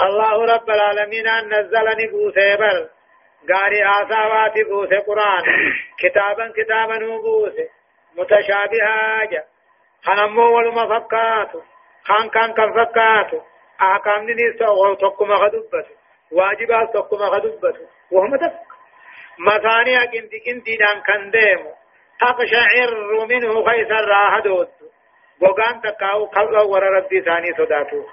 [0.00, 2.88] الله رب العالمين نزلني بوسيبر
[3.50, 5.42] غاري آساوات بوسه قرآن
[5.98, 7.68] كتابا كتابا بوسه
[8.16, 9.44] متشابها جا
[10.04, 11.60] خنمو ولما فكاتو
[12.04, 13.40] خان كان كان فكاتو
[13.80, 15.86] أحكام ني سو تقوم غدبت
[16.32, 17.76] واجبات تقوم غدبت
[18.10, 18.68] وهم تفك
[19.38, 21.72] مثاني كنتي كنتي دان كان ديمو
[22.20, 22.90] تقشعر
[23.28, 24.68] منه خيسر راهدوت
[25.40, 28.04] وقان تقاو خلق ور ربي ثاني صداتو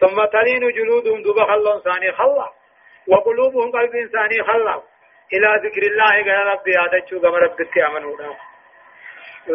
[0.00, 2.59] ثم تلين جلودهم دب خلون ثاني خلق
[3.10, 4.84] وقلوبهم قلب إنساني خلق.
[5.32, 8.16] إلى ذكر الله قال ربي هذا شو قم ربك أمنوا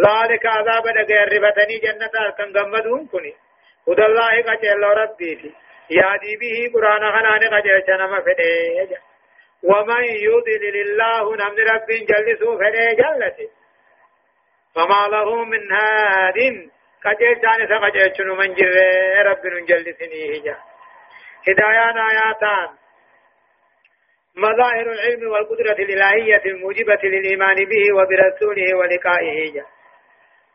[0.05, 3.33] ذلك عذاب غير ربتني جنة كان غمدهم كني.
[3.87, 5.49] هدى الله قجل ربي في.
[5.89, 8.97] يادي به قرآن خنان قجل شنم فدي.
[9.63, 13.49] ومن يضلل الله نمن رب جلسوا فدي جلته
[14.75, 16.39] فما له من هاد.
[17.43, 18.75] شان سقجل شنو من جر
[19.25, 20.57] رب جلسني هجا.
[21.47, 22.69] هدايان آياتان
[24.38, 29.65] مظاهر العلم والقدرة الإلهية الموجبة للإيمان به وبرسوله ولقائه.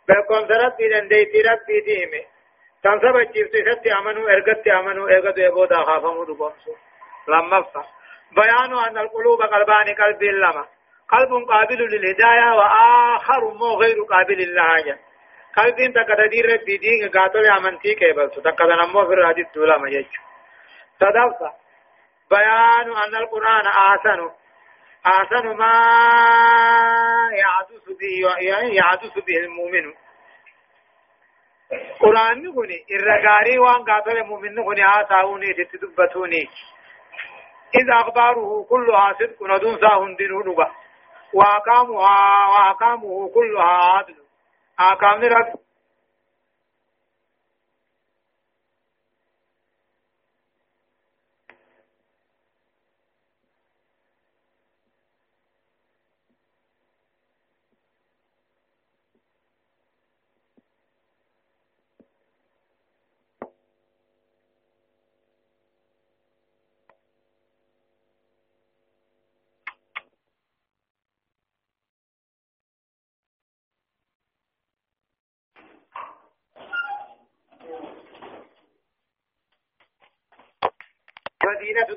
[0.08, 2.24] بكم ربي دنديتي ربي ديمه
[2.82, 6.74] تنسب الجبت ست امنوا ارغت امنوا ارغت يبودا خافموا دبومسو
[7.28, 7.84] لما فا
[8.32, 10.66] بيان أن القلوب قلبان قلب لما.
[11.10, 14.98] قلب قابل للهداية وآخر مو غير قابل للحاجه
[15.56, 20.22] قلب تقدير ربي دين قاتل امنتي كيبل تقدر نمو في الحديث دولا يجو
[21.00, 21.59] صدفة
[22.30, 24.30] بيان أن القرآن احسن
[25.06, 25.74] احسن ما
[27.32, 28.14] يعدس به
[28.74, 29.94] يعدس به المؤمن.
[32.00, 36.48] قرآن كوني الرغاري وان قاتل مؤمن كوني آتاوني تتدبتوني.
[37.74, 40.56] إذا أخباره كلها صدق ندون ساهن دينه
[41.34, 44.16] وأقامها وأقامه كلها عدل.
[44.80, 45.69] أقام رب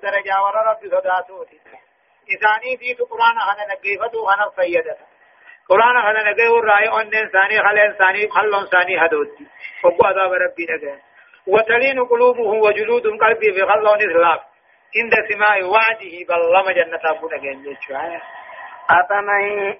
[0.03, 1.57] درجة ورا رب صداتوتي.
[2.33, 4.97] إساني في قرآن هنا نقيفتو هنا فيدة
[5.69, 9.45] قرآن هنا نقيه الرأي أن إنساني خل إنساني خل إنساني هدوتي.
[9.83, 10.99] وقو عذاب ربي نقيه
[11.47, 14.39] وتلين قلوبهم وجلودهم قلبي في خل إسلام
[14.97, 17.77] عند سماع وعده لما جنة أبو نقيه
[18.89, 19.73] أفمن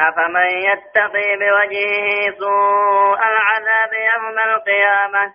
[0.00, 5.34] أفمن يتقي بوجهه سوء العذاب يوم القيامة؟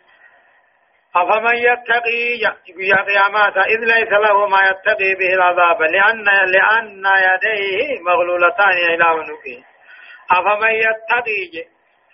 [1.15, 2.39] أفمن يتقي
[2.79, 9.63] يا قيامات إذ ليس له ما يتقي به العذاب لأن لأن يديه مغلولتان إلى عنقه.
[10.31, 11.65] أفمن يتقي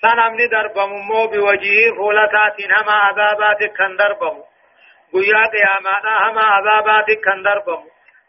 [0.02, 4.38] سنمني دربم مو بوجهه فولتات هما عذابات كان دربم
[5.14, 7.06] قيا قيامات هما عذابات
[7.46, 7.84] دربم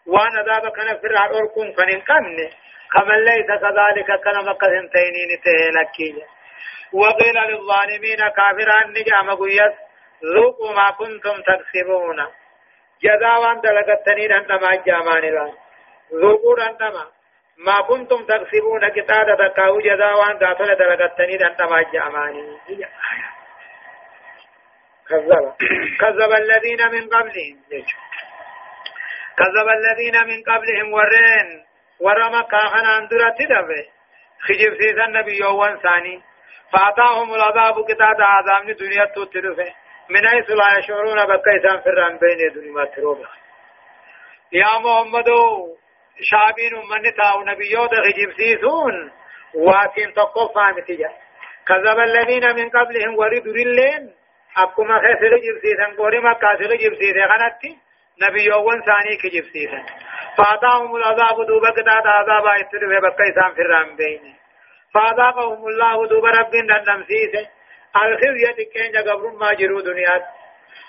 [0.06, 2.50] وأن عذاب كان في الأركم كان كمني
[2.92, 6.22] كما ليس كذلك كان مكة تينين
[6.92, 9.87] وقيل للظالمين كافران نجام قيس
[10.24, 12.26] ذوقوا ما كنتم تكسبون.
[13.02, 15.54] جزاء وان دلقتني عندما جامان الله
[16.14, 17.06] ذوقوا عندما
[17.58, 19.80] ما كنتم تكسبون كتابة تكاو.
[19.80, 22.56] جزاء وان قاتل دلقتني عندما جامان
[25.08, 25.54] كذب.
[26.00, 27.56] كذب الذين من قبلهم.
[29.38, 30.92] كذب الذين من قبلهم.
[30.92, 31.64] ورين.
[32.00, 33.86] ورما كاهن اندرا تدبه
[34.40, 36.22] خجب سيسا النبي يوان ثاني.
[36.72, 39.74] فأتاهم العذاب كتاب عذاب دنيا تترفه
[40.10, 43.28] من حيث لا يشعرون بكيسان فران بين دنيا تروبه
[44.52, 45.28] يا محمد
[46.20, 49.12] شابين من تاو نبيوت خجب سيسون
[49.54, 51.10] واتين تقفا متجا
[51.68, 54.14] كذب الذين من قبلهم وردوا اللين
[54.56, 57.78] أكما خسر جبسيسا قوري مكا سر جبسيسا غنتي
[58.22, 59.82] نبيوان ثاني كجبسيسا
[60.36, 64.34] فأتاهم العذاب دوبا قطعت عذابا اترفه بكيسان فران بين.
[64.94, 66.54] فأذاقهم الله دوبا رب
[66.88, 67.48] نمسيسه
[67.96, 70.26] الخزي كين جبر ما جرو دنيا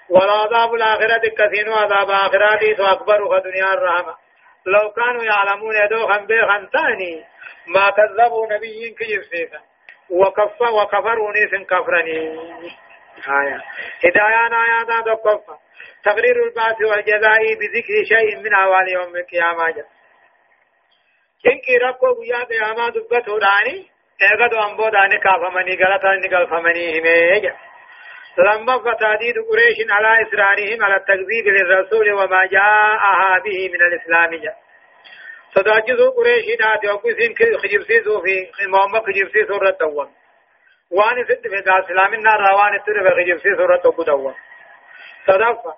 [0.10, 4.16] والعذاب الآخرة كثير عذاب آخرات أكبر دنيا الرحمة
[4.66, 7.26] لو كانوا يعلمون يدو خن بي خنتاني
[7.68, 9.60] ما كذبوا نبيين كيف سيفا
[10.10, 12.20] وكف وكفروا نيس كفرني
[13.28, 13.64] آية
[14.06, 15.60] هدايان آيات كفا
[16.04, 19.86] تقرير البعث والجزاء بذكر شيء من أوال يوم القيامة
[21.44, 27.56] كنكي ربكو بيا قيامة دبته داني اغدو امبو داني كافمني غلطا نقلفمني هميجا
[28.38, 34.56] لما فتاديد قريش على إسرارهم على التكذيب للرسول وما جاءها به من الإسلام جاء
[35.56, 38.36] صداجزو قريش ناتي وقسين خجب سيسو في
[38.68, 40.10] محمد خجب سيسو رتوان
[40.92, 44.36] وان ست في دا اسلام النار روان الترف خجب سيسو رتو قدوان
[45.28, 45.74] صدفة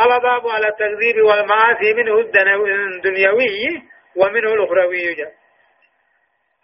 [0.00, 3.82] الأباب على التكذيب والمعاصي منه الدنيوي
[4.16, 5.41] ومنه الأخروي جاء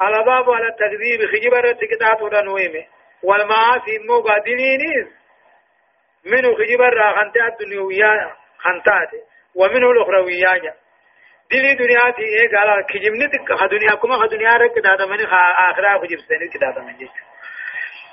[0.01, 2.85] على باب على التكذيب خجبر تكتات ودنويمه
[3.23, 5.07] والمعاصي مو قادمينيز
[6.27, 9.11] منه خجبر خنتات الدنيوية خنتات
[9.55, 10.75] ومنه الأخروية
[11.51, 15.27] دلي دنيا تي إيه قال كجبني تك دنيا كما دنيا رك كدا من
[15.71, 17.11] آخرة خجب سنة كدا من جيش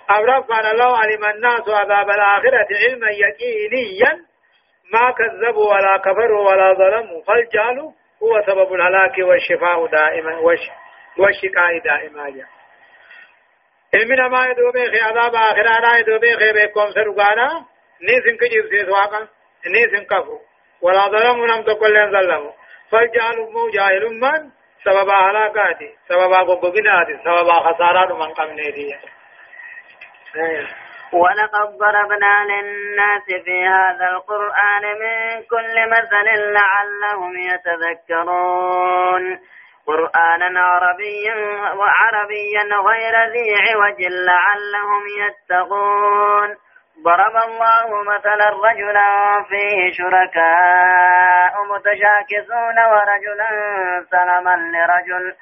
[0.10, 4.26] أورف قال الله علم الناس عذاب الآخرة علما يقينيا.
[4.94, 7.80] ما كذبوا ولا كفروا ولا ظلموا فالجهل
[8.24, 10.36] هو سبب الهلاك والشفاء دائما.
[11.18, 12.49] والشقاء دائما جاء
[13.95, 17.66] المنا ما يدو بيخي عذاب آخر أنا يدو بيخي بيكم سرقانا
[18.01, 19.28] نيسن كجيب سيسواقا
[19.68, 20.39] نيسن كفو
[20.82, 22.51] ولا ظلموا نم تقول ظلموا
[22.91, 24.51] فالجهل مو جاهل من.
[24.86, 28.89] سبب هلاكاتي سبب قبقناتي سبب خسارات من قمنيتي
[31.13, 39.24] ولقد ضربنا للناس في هذا القرآن من كل مثل لعلهم يتذكرون.
[39.88, 41.36] قرآنا عربيا
[41.74, 46.56] وعربيا غير ذي عوج لعلهم يتقون.
[47.04, 53.50] ضرب الله مثلا رجلا فيه شركاء متشاكسون ورجلا
[54.12, 55.36] سلما لرجل.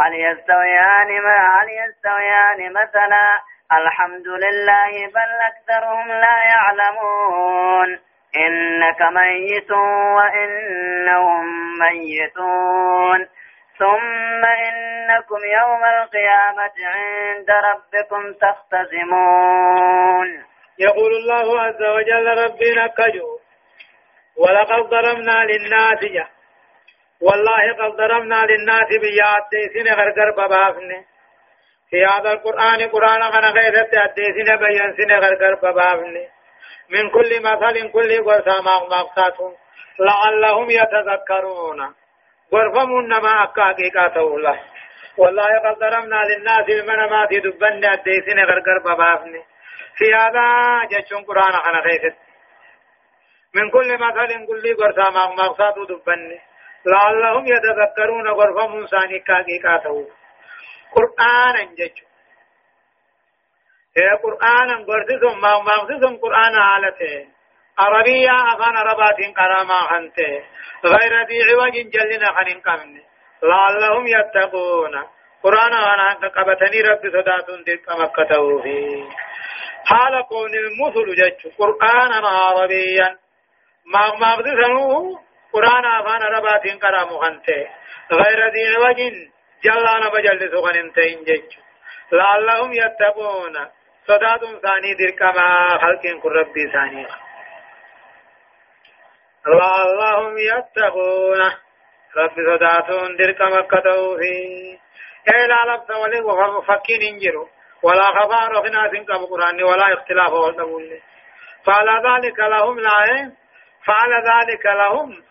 [0.00, 3.26] هل يستويان ما هل يستويان مثلا؟
[3.72, 7.98] الحمد لله بل أكثرهم لا يعلمون.
[8.36, 9.70] إنك ميت
[10.16, 11.44] وإنهم
[11.78, 13.26] ميتون.
[13.78, 20.28] ثم إنكم يوم القيامة عند ربكم تختصمون
[20.78, 23.38] يقول الله عز وجل ربنا كجو
[24.36, 26.28] ولقد ضربنا للناس
[27.22, 31.04] والله قد ضربنا للناس بيات سين غرغر بابافنه
[31.90, 36.26] في هذا القرآن قرآن غيرت أديسين بيان سين غرغر بابافنه
[36.90, 39.36] من كل مثل كل قرصا مقصات
[39.98, 41.94] لعلهم يتذكرون
[42.52, 44.60] غرفمون نما أكاكيكا الله
[45.16, 49.42] والله قد ضربنا للناس بمن ما في دبن أديسين غرغر بابافنه
[49.96, 50.44] في هذا
[50.90, 52.16] جشون قرآن خنا خيست
[53.54, 56.38] من كل مثل كل قرصا مقصات دبن
[56.86, 60.04] لعلهم يتذكرون غرفة موساني كاكي كاتو
[60.94, 61.56] قرآن
[63.96, 67.33] هي قرآن قرصهم مقصدهم قرآن حالته
[67.78, 70.42] عربية أفان ربات قراما خنته
[70.84, 73.00] غير ذي عوج جلنا خنين قمن
[73.42, 74.94] لعلهم يتقون
[75.42, 79.08] قرآن أنا قبتني رب صداتون ديك مكتوه فيه
[79.86, 83.18] حال كون المثل جج قرآنا عربيا
[83.86, 85.18] ما ما بدسنو
[85.52, 87.68] قرآن أفان ربات قرام خنته
[88.12, 89.00] غير ذي عوج
[89.64, 91.50] جلانا بجل سغننتين جج
[92.12, 93.54] لعلهم يتقون
[94.08, 97.06] صدات ثاني دير كما خلق ربي ثاني
[99.46, 101.40] لعلهم يتقون.
[102.16, 104.78] رب صداتون دير كما كتوفي
[105.32, 107.46] إيه لا لبس ولي وفكين انجروا
[107.82, 109.22] ولا خبار في ناس كم
[109.64, 111.00] ولا اختلاف والدبول
[111.66, 113.32] فعلى ذلك لهم لا
[113.86, 115.22] فعلى ذلك لهم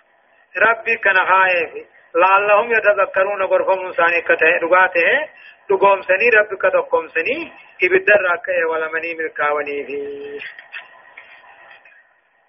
[0.58, 4.60] ربي كان خائف لعلهم يتذكرون غرفهم ثاني كته.
[4.62, 5.30] دغاته.
[5.70, 7.52] دغوم سني رب كتقوم سني.
[7.84, 9.98] ابدر راكه ولا مني ملكاوني في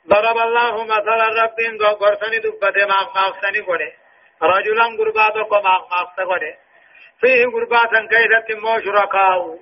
[0.08, 1.58] ضرب الله مثلا رب
[2.00, 3.92] غرفني دبته ما ماخسني غره
[4.42, 6.54] رجلا غرباتو ما ماخسه غره
[7.20, 9.58] فيه غرباتا كيدت مو شركاء.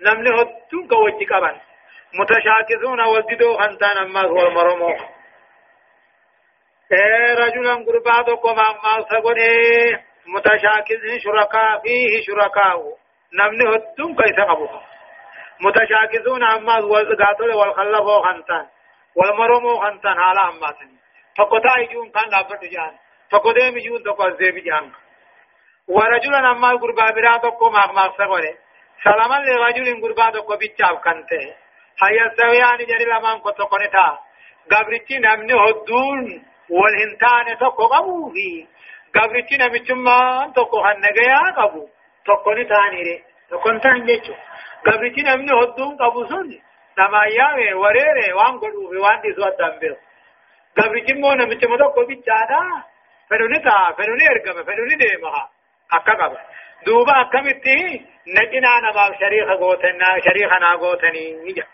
[0.00, 1.56] نمني هدون كوجي قبن
[2.14, 4.96] متشاكسون وددو خنتان أما هو المرمو
[6.92, 9.52] اے رجلا قربا دو ما ما سغني
[10.26, 12.78] متشاكس شركاء فيه شركاء.
[13.32, 14.68] نمني هدون كيس قبو
[15.60, 18.66] متشاكسون أما هو الغاتل والخلف خنتان.
[19.16, 20.98] والمرمو خنتان حالا أما سني
[21.38, 22.92] فقطا يجون كان لابد جان
[23.30, 24.92] فقدام يجون تقوى زيب جان
[25.88, 27.40] ورجلا أما قربا برا
[27.74, 28.54] ما ما سغني
[29.04, 31.54] سلاما لرجل غربا دو بيچاف كنته
[32.02, 34.04] هيا سويان جري لمان کو تو کنتا
[34.72, 38.66] گابرچی نمنه هدون والهنتان تو کو قبو في
[39.16, 40.20] گابرچی نمچما
[40.54, 41.84] تو کو هنگیا قبو
[42.26, 43.16] تو کنی تانی ري
[43.50, 44.34] تو کنتان جچو
[44.86, 46.48] گابرچی نمنه هدون قبو سن
[47.00, 47.48] نمایا
[47.82, 49.94] ورere وان گدو في وان دي سوات دمبل
[50.76, 52.60] گابرچی مو نمچما تو کو بيچادا
[53.30, 55.48] فنوني تا فنوني ارگم فنوني ديما
[55.96, 56.40] akka qaba
[56.86, 61.66] دوبا كمتي نجنا نباب شريخ غوتنا شريخنا غوتني نجا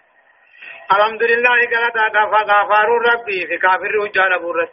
[0.93, 4.71] الحمد لله قالت غفا غفار ربي في كافر وجال بورت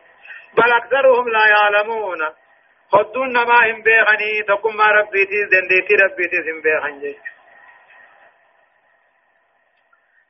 [0.58, 2.20] بل أكثرهم لا يعلمون
[2.91, 7.16] خدون ما هم بيغني تقم ما ربي تيز دنديتي ربي تيز هم بيغن جيش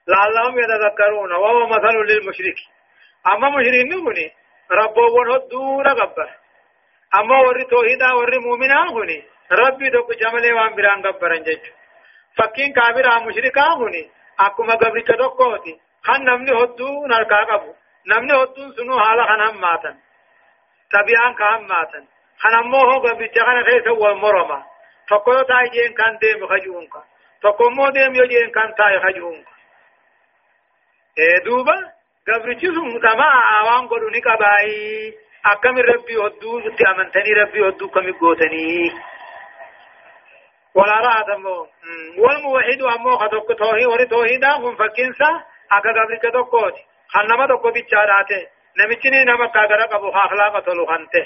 [0.08, 2.60] لعلهم يتذكرون وهو مثل للمشرك.
[3.28, 4.32] أما مشركين نقولي
[4.72, 6.30] ربو ونهدون غبر
[7.16, 11.64] أما وري توحيدا وري مؤمنا هوني ربي دوك جملة وان بران غبرن جچ
[12.38, 17.74] فكين كافر مشركا هوني أكما غبري كدوكوتي خان نمني هدو نركا قبو
[18.08, 19.96] نمني هدو سنو حالا خنام ماتن.
[20.92, 22.06] تبيان كام ماتن.
[22.38, 24.64] خنمو هو غبري جخن خيس والمرما
[25.10, 27.04] فكو تاي جين كان ديم خجونكا
[27.44, 29.00] فكو مو ديم يو جين كان تاي
[31.46, 31.76] دوبا
[32.28, 33.30] قبرتي ثم تما
[33.62, 35.14] اوان قولوا نقباي
[35.46, 38.92] أكم ربي ودو تأمنتني ربي ودو كم قوتني
[40.76, 41.68] ولا رأى دمو
[42.18, 46.74] والموحد أمو خطوك توهي وري توهيدا هم فكنسا أكا قبل كتوكوت
[47.08, 48.48] خنما توكو بيچاراته
[48.78, 51.26] نمچني نما كاغرا قبو أخلاق تلو خنته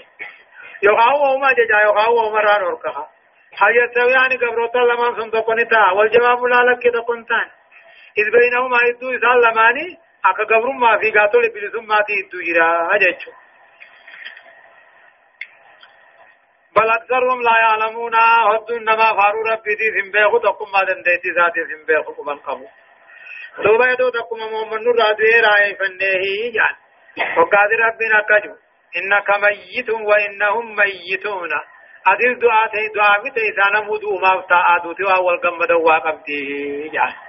[0.84, 3.08] يقاو وما ججا يقاو وما ران وركها
[3.54, 7.57] حاجة سوياني قبروتا لمن سنتقني تا والجواب لا لك كتقنتان
[8.18, 12.96] إذ بينهما إدو إسال لماني أكا قبرم ما في قاتل بلسم ما تي إدو جرا
[12.96, 13.32] أجيشو
[16.76, 22.12] بل أكثرهم لا يعلمون هد نما فارو ربي دي سنبيخو تقم ما دنديتي ذاتي سنبيخو
[22.12, 22.68] قبل قبو
[23.64, 26.24] دوبا يدو تقم محمد نور رادوه رائع فنه
[26.56, 26.76] جان.
[27.38, 28.56] وقادر ربنا كجو
[28.98, 31.50] إنك ميت وإنهم ميتون.
[32.08, 36.42] أدل دعاء تي دعاء متى إسانا مدو ما فتا آدوتي وأول قمد واقبتي
[36.94, 37.27] جان.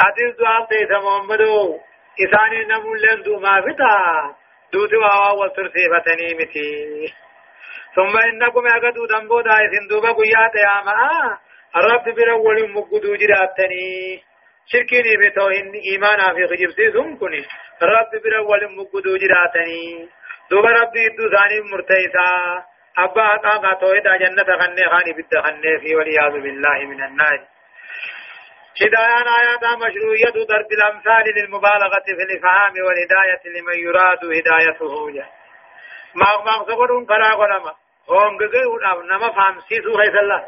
[0.00, 1.78] أدل دعاء تي محمدو
[2.20, 4.34] إساني نمولن دو ما فتا
[4.72, 7.14] دوتي وأول ترسيفتني متي
[7.94, 11.38] ثم إنكم أقدوا دنبو دايسين دوبا قيات يا ما
[11.76, 14.22] الرب برول مقدو جراتني
[14.66, 17.46] شركيني بتوهن إيمانا في خجب سيسون كني
[17.82, 20.08] رب برول مقدو جراتني
[20.50, 22.28] دوبا ربي إدو ثاني مرتيسا
[22.98, 27.40] أبا أقا تويدا جنة خني خاني بد خني في والعياذ بالله من النار
[28.82, 35.24] هدايان آيات مشروعية ضرب الأمثال للمبالغة في الإفهام والهداية لمن يراد هدايته.
[36.14, 37.74] ما ما سقرون كلا قلما.
[38.10, 40.46] هونغغي وداف نما فامسيسو خيس الله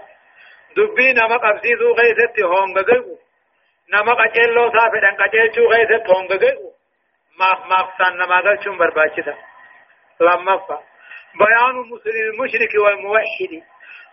[0.77, 3.19] دبي نما قبسيسو خيست هونغغي
[3.93, 6.53] نما قچلو صافدان قچلچو خيست هونغغي
[7.39, 9.35] ما سان نما قلچون برباچتا
[10.21, 10.83] لما فا
[11.41, 13.63] بيان المسلم المشرك والموحد.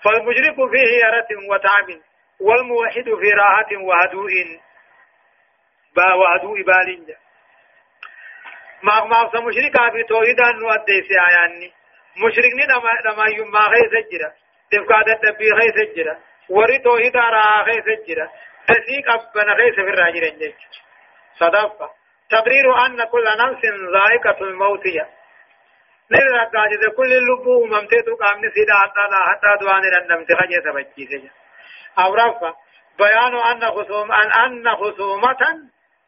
[0.03, 1.87] فالمشرك فيه يرة وتعب
[2.39, 4.31] والموحد في راحة وهدوء
[5.95, 7.17] با وهدوء بالنجا
[8.83, 11.73] ما ما مشرك في توحيدان نؤدي في آياني.
[12.17, 14.31] مشركني دما دما يما غيث جرا
[14.71, 16.19] تفقاد الدبي غيث جرا
[16.49, 18.29] وري توحيد را غيث جرا
[18.67, 20.53] تسيق أبن غيث في الراجل انجج
[21.39, 21.89] صدفة.
[22.29, 24.85] تقرير أن كل نفس ذائقة الموت.
[26.11, 31.42] نرى قاعدة كل اللبو ممتد قام نسيدا حتى لا حتى دوان الأندم تخجي سبجي سجا.
[31.99, 32.53] أو رفع
[32.97, 35.41] بيان أن خصوم أن أن خصومة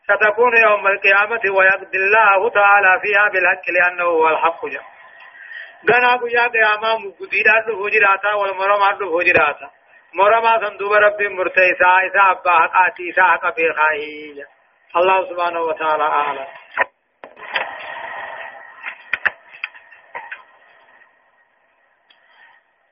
[0.04, 4.66] ستكون يوم القيامة ويقضي الله تعالى فيها بالحق لأنه هو الحق.
[4.66, 4.82] جل
[5.90, 9.70] غنا گویا قیاما مگدیدان دو فجراتا والمرما دو فجراتا
[10.14, 14.46] مرما صندوق رب مرتيسا إسا أبا حقاتي إسا حق في خاهي.
[14.96, 16.48] الله سبحانه وتعالى أعلم.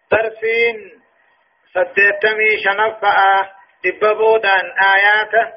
[0.10, 1.03] ترسين
[1.74, 3.18] سدتمي شنفأ
[3.86, 4.66] دببودان
[4.96, 5.54] آيات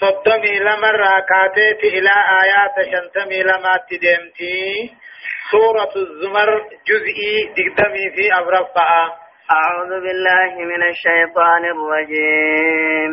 [0.00, 2.10] صدمي لمرة كاتيت إلى
[2.42, 4.90] آيات شنتمي لما تدمتي
[5.50, 6.50] سورة الزمر
[6.88, 8.90] جزئي دقدمي في أبرفة
[9.50, 13.12] أعوذ بالله من الشيطان الرجيم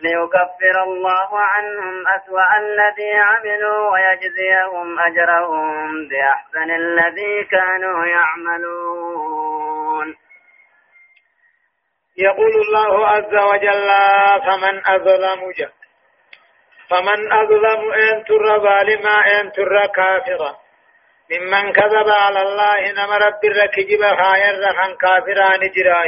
[0.00, 10.16] ليكفر الله عنهم أسوأ الذي عملوا ويجزيهم أجرهم بأحسن الذي كانوا يعملون.
[12.16, 13.90] يقول الله عز وجل
[14.46, 15.72] فمن أظلم جاء
[16.90, 20.56] فمن أظلم أن تر ظالما أن تر كافرا.
[21.30, 26.04] ممن كذب على الله نما رب الركجب خاير رخان كافران جرا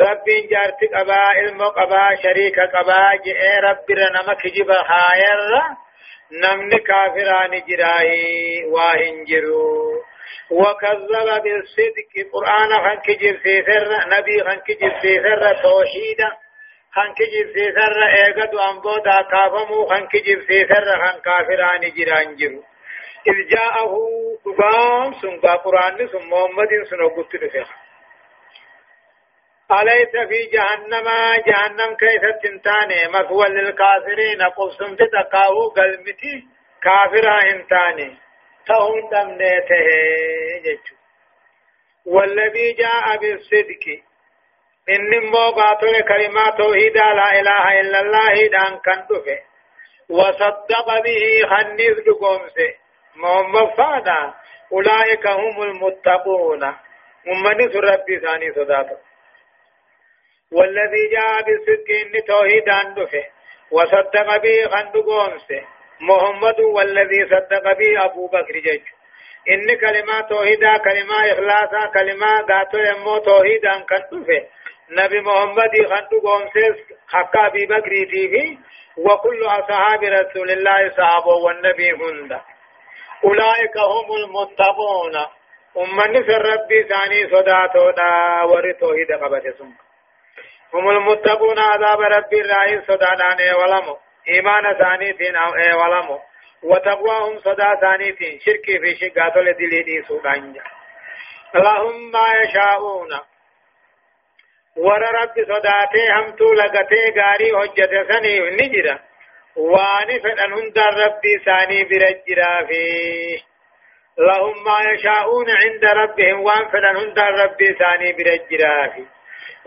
[0.00, 5.62] انجرو رب جارت قبا علم قبا شريك قبا جئ رب نما كجب خاير
[6.32, 10.02] نمن كافران جراي واهنجرو
[10.50, 13.88] وكذب بالصدق قرآن خان كجب سيسر
[14.18, 16.30] نبي خان كجب سيسر توحيدا
[16.94, 22.62] خان كجب سيسر ايغد وانبودا كافمو خان كجب سيسر خان كافران جران جرو
[23.26, 23.94] إذ جاءه
[24.46, 27.83] دبام سنقا قرآن سن محمد سن وقت دفع
[29.80, 31.08] أليس في جهنم؟
[31.46, 36.44] جهنم كيف تنتاني؟ مثوى للكافرين قبسم تتقاو قلمتي
[36.82, 38.16] كافرها انتاني.
[38.66, 39.86] تهون دمنيته
[40.64, 40.94] جيشو
[42.06, 43.84] والذي جاء بالصدق.
[44.88, 49.06] إن موقعت كلمات توحيد لا إله إلا الله دان كان
[50.08, 52.74] وصدق به خنيز دقومسه
[53.16, 54.34] محمد فانا
[54.72, 56.64] أولئك هم المتقون.
[57.28, 59.13] أمني ربي ثاني صداته
[60.56, 63.24] والذي جاء بالصدق إني توحيدا دفه
[63.70, 65.62] وصدق به خند قومسه
[66.00, 68.82] محمد والذي صدق به أبو بكر جيش
[69.48, 74.42] إن كلمة توحيدا كلمة إخلاصا كلمة قاتل يمو توحيدا كان دفه
[74.90, 76.76] نبي محمد خند قومسه
[77.08, 78.58] حق أبي بكر فيه
[78.96, 82.40] وكل أصحاب رسول الله صحابة والنبي هند.
[83.24, 85.16] أولئك هم المتقون.
[85.76, 89.83] أمني في الرب ثاني صداتو دا ورثوه دا قبت
[90.74, 93.98] هم المتقون عذاب ربي الرائي صدادان ولمو.
[94.28, 96.18] إيمان ثانيتين أو إيه ولمو.
[96.62, 100.62] وتقواهم صدا ثانيتين شركي في شقاتو لدليدي سودانجا.
[101.54, 103.10] لهم ما يشاءون
[104.76, 108.98] ور رب صداتي همتو لغتي غاري حجت سني نجرا.
[109.56, 113.38] واني فدن هند ربي ثاني برجرا فيه
[114.18, 119.06] لهم ما يشاءون عند ربهم وان فدن هند ربي ثاني برجرا فيه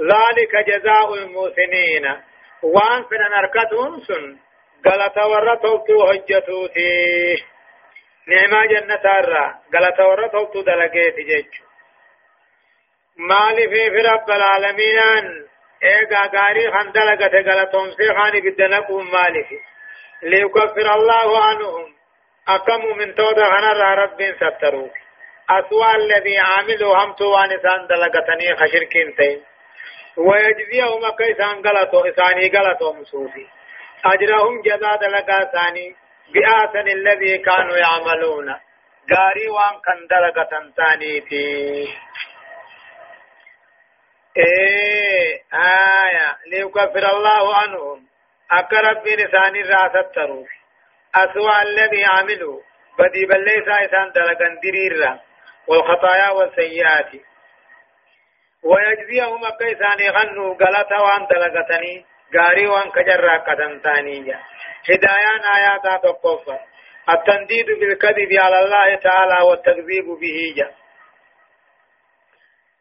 [0.02, 2.06] ذلك جزاء المحسنين.
[2.64, 4.38] وان فدن اركتون سن.
[4.88, 7.44] غلط ورتوتو حجتوتي
[8.28, 11.64] نعمة جنة الرا غلط ورتوتو دلقيت جيجو.
[13.18, 15.48] مالي في رب العالمين.
[15.84, 19.60] ايغا غاري خندلقة غلطهم سيخاني بدنكم مالي في.
[20.24, 21.98] ليكفر الله عنهم.
[22.48, 24.90] أقم من تودا غنر رب ستروا
[25.50, 29.44] أسوأ الذي عاملوا هم توانسان دلقتني خشركين تين.
[30.18, 33.48] ويجزيهم كيسان غلطوا إساني غلطوا مسوفي
[34.06, 35.96] أجرهم جزاء دلقا ثاني
[36.34, 38.50] بآسن الذي كانوا يعملون.
[39.14, 41.24] غاري وان كان دلقة ثاني
[44.38, 48.08] إيه آية ليكفر الله عنهم.
[48.52, 50.48] أقرب بلسان الرأس التروف.
[51.16, 52.62] أسوأ الذي عملوا.
[53.00, 55.20] بدي بل ليس إسان دلقا دريرا
[55.68, 57.12] والخطايا والسيئات.
[58.64, 62.06] ويجزيهم كيسان غنوا غلطا وان دلقتني
[62.36, 64.40] غاري وان كجرا قدم ثانية
[65.56, 66.60] آيات تقفى
[67.10, 70.54] التنديد بالكذب على الله تعالى والتكذيب به.
[70.58, 70.74] جاء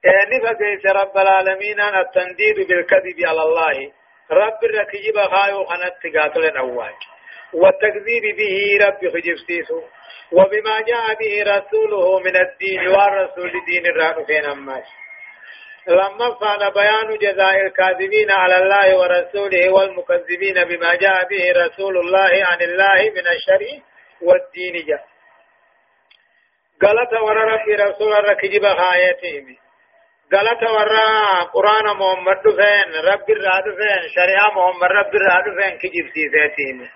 [0.04, 3.92] يعني فكيس رب العالمين التنديد بالكذب على الله.
[4.30, 6.94] رب الركجب خايو خنت قاتل الأواج
[7.54, 9.82] والتكذيب به رب خجب سيسو
[10.32, 15.05] وبما جاء به رسوله من الدين والرسول دين الرانو فين أماش.
[15.88, 22.60] لما فعل بيان جزاء الكاذبين على الله ورسوله والمكذبين بما جاء به رسول الله عن
[22.62, 23.70] الله من الشرع
[24.22, 25.04] والدين جاء.
[26.82, 29.56] قالت ورى ربي رسول الركجب خايتهم
[30.34, 36.90] غلط ورا قرآن محمد دفين رب الراد دفين شريعة محمد رب الراد دفين كجيب سيساتين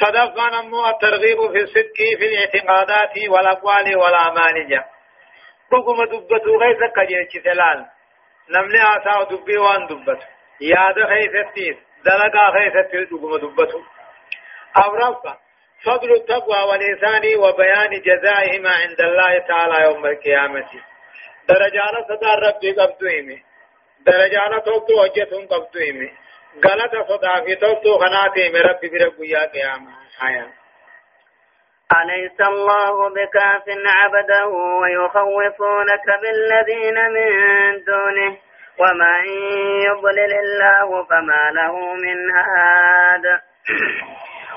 [0.00, 4.84] صدق نمو الترغيب في الصدق في الاعتقادات والأقوال والأعمال جا
[6.96, 7.86] قجيش تلال
[8.50, 10.26] نمني آساو دبي وان دبتو
[10.60, 13.80] ياد غيث التيس دلقا غيث التيس بقوم دبتو
[14.76, 15.38] أو رفا
[15.84, 20.70] فضل التقوى والإنسان وبيان جزائهما عند الله تعالى يوم القيامة
[21.48, 23.42] درجان صدى ربي قبضهم
[24.00, 26.10] درجان توقتو وجهتهم قبضهم
[26.66, 30.59] غلط صدى في توقتو خناتهم ربي بربو يا قيامة حياة
[31.98, 37.30] أليس الله بكاف عبده ويخوفونك بالذين من
[37.84, 38.36] دونه
[38.78, 39.24] ومن
[39.86, 43.40] يضلل الله فما له من هاد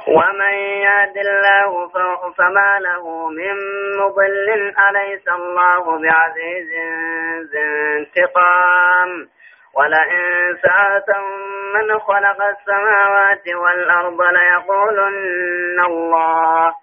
[0.07, 0.53] ومن
[0.85, 1.89] يهد الله
[2.37, 3.55] فما له من
[3.99, 4.49] مضل.
[4.89, 6.69] أليس الله بعزيز
[7.51, 7.63] ذي
[7.97, 9.27] انتقام؟
[9.75, 11.23] ولئن سألتم
[11.73, 16.82] من خلق السماوات والأرض ليقولن الله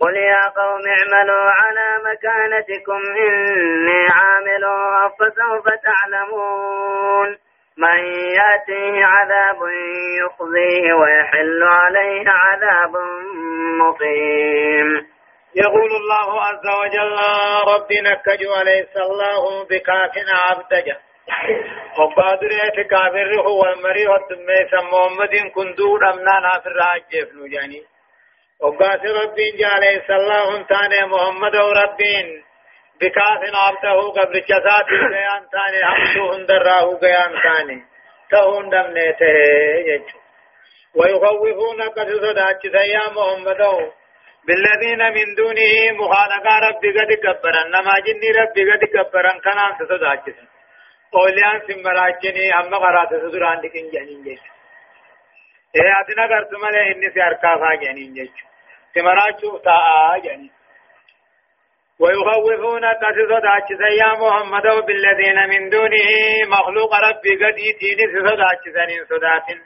[0.00, 4.64] قل يا قوم اعملوا على مكانتكم إني عامل
[5.18, 7.38] فسوف تعلمون
[7.76, 7.98] من
[8.40, 9.56] يأتيه عذاب
[10.20, 12.96] يخزيه ويحل عليه عذاب
[13.80, 15.06] مقيم
[15.54, 17.16] يقول الله عز وجل
[17.74, 20.96] ربنا كجو عليه الله بكافنا عبدجا
[21.98, 22.48] وقادر
[22.90, 27.82] كافر هو المري والتميس محمد كندور أمنا في الراجف نجاني
[28.60, 32.42] وقاس ربين جعل الله تاني محمد وربين.
[33.00, 37.84] بكاف عبده قبل جزات قيان ثاني حمسو هندراه قيان ثاني
[38.30, 39.26] تهون دمنيته
[39.88, 40.18] يجو.
[40.94, 43.62] ويخوفونك سدات يا محمد.
[44.46, 50.24] بالذين من دونه مخالقا ربي قد كبرا نما جني ربي قد كبرا كنان سدات
[51.14, 53.60] أوليان سمراجني أما قرات سدران
[55.76, 58.30] لكن جانين جيش إيه اتنا قرتمالي اني سياركافا جانين جيش
[58.94, 60.50] سمراجو تاء جانين
[62.00, 66.08] ويخوفون تسصد عجزا يا محمد بالذين من دونه
[66.48, 69.58] مخلوق ربي قد يتيني سصد عجزا صدات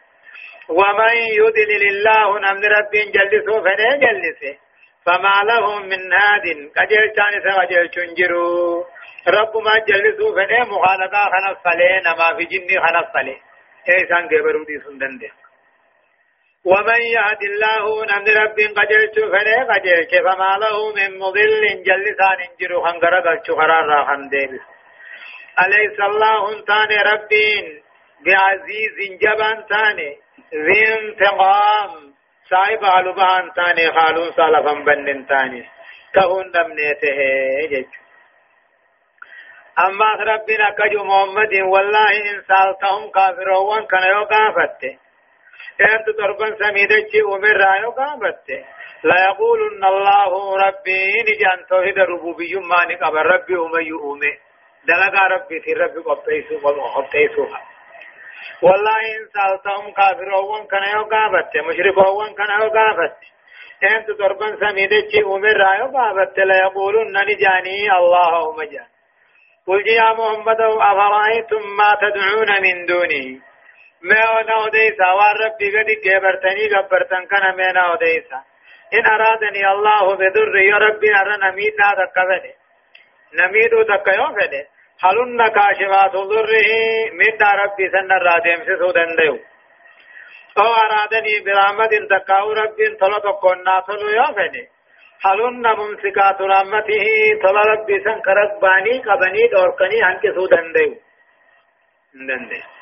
[0.68, 4.58] ومن يدلل الله نمن رب جلسه فلا جلسه
[5.06, 8.84] فما لهم من هاد كجل كان سوجل چنجرو
[9.28, 13.36] رب ما جلسه فلا مخالقا خنف فلي نما في جني خنف فلي
[13.88, 15.30] ايسان گبرو دي سندن دي
[16.64, 23.14] ومن يهد الله نمد رب قجلت فلي قجلت فما له من مضل جلسان انجرو خنقر
[23.20, 24.61] قلت قرار راحن ديبس
[25.64, 27.82] أليس الله تاني ربين؟
[28.24, 30.18] بعزيز جبان تاني
[30.54, 32.14] ذي انتقام.
[32.50, 35.68] صاحب علبان تاني خالون صالفا بنن تاني
[36.14, 37.18] كهون دمنيته
[37.70, 37.92] جج.
[39.86, 44.98] أما ربنا كجو محمد والله إن سألتهم كافرون كان يوقافته
[45.80, 48.48] إنت تربن سميدك ومن رأيو قامت
[49.04, 54.32] لا يقولن الله ربي نجان توحيد ربوبي ما نقب ربي ومن يؤمي.
[54.88, 57.46] دلقا ربي في ربي قبيسو وقبيسو
[58.62, 63.16] والله إن سألتهم كافرون كان يو قامت مشركون كان يو قامت
[63.84, 68.86] إنت تربن سميدك ومن رأيو قامت لا يقولن نجاني الله ومجان
[69.66, 73.49] قل يا محمد أفرأيتم ما تدعون من دونه
[74.03, 78.40] ما أنا أوديسا والرب قد كبرتني كبرتن كان ما أنا أوديسا.
[78.94, 82.53] إن أرادني الله بضر يا ربي أرى نميت هذا كفني
[83.38, 84.62] نميت تكيون فني
[85.05, 86.68] هلن كاشفات ضره
[87.20, 89.36] مد ربي سن الرادم سسودن ديو
[90.59, 94.64] أو أرادني برحمة تكاو ربي تلو تكونا تلو يوفني
[95.24, 97.05] هلن ممسكات رحمته
[97.42, 100.92] تلو ربي سن كرقباني قبني دوركني هنك سودن ديو
[102.28, 102.79] دن ديو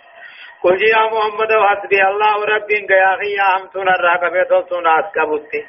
[0.62, 5.66] قل يا محمد حسبي الله ربي يا أخي يا أمتنا الرقبة توسنا أسكبتي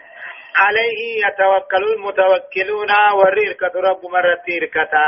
[0.55, 5.05] عليه يتوكل المتوكلون وريركة رب مرة تيركتا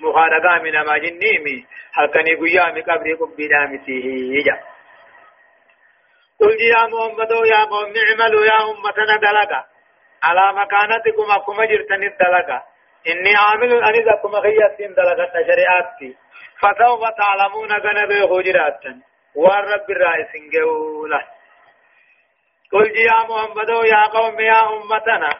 [0.00, 4.04] مخالقا من ما جنيمي هل كان يقول قبري قبي دامته
[4.36, 4.56] يجا
[6.40, 9.64] قل يا محمد يا قوم اعملوا يا أمتنا دلقا
[10.22, 12.62] على مكانتكم أكما جرتن الدلقا
[13.06, 16.16] إني عامل أنذكم خياتين دلقا شريعاتي.
[16.60, 18.92] فسوف تعلمون غنب خجراتا
[19.34, 21.20] والرب الرئيس جولا
[22.72, 25.32] قل يا محمد يا قوم يا أمتنا.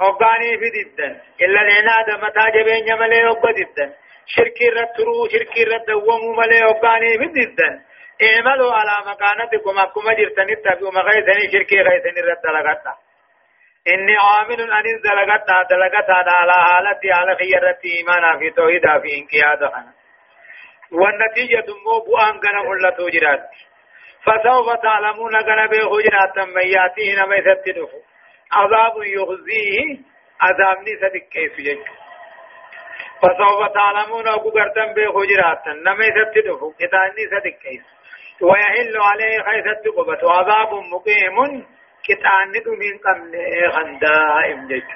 [0.00, 3.86] وقاني في ضدا إلا العناد متى جبين يملي وقددا
[4.26, 7.70] شركي رترو شركي ردوم ملي وقاني في ضدا
[8.22, 12.92] اعملوا على مكانتكم أكما جرتن التبعوا مغيثني شركي غيثني رد لغتا.
[13.88, 20.02] إني عامل أن دلغتا دلغتا على حالتي على خيرتي إيمانا في توحيدا في انقيادها.
[20.92, 23.50] والنتيجة مو بؤان غنا ملتو جرات
[24.24, 27.90] فسوف تعلمون غنا به جرات من يأتيه نما يستدف
[28.52, 29.98] عذاب يخزيه
[30.40, 31.84] عذاب نسبك كيف يجب
[33.22, 37.82] فسوف تعلمون أبو قرتن به جرات نما يستدف كتان نسبك كيف
[38.42, 41.66] ويحل عليه خيث التقبة عذاب مقيم
[42.08, 43.32] كتان من قبل
[43.72, 44.88] خندائم جج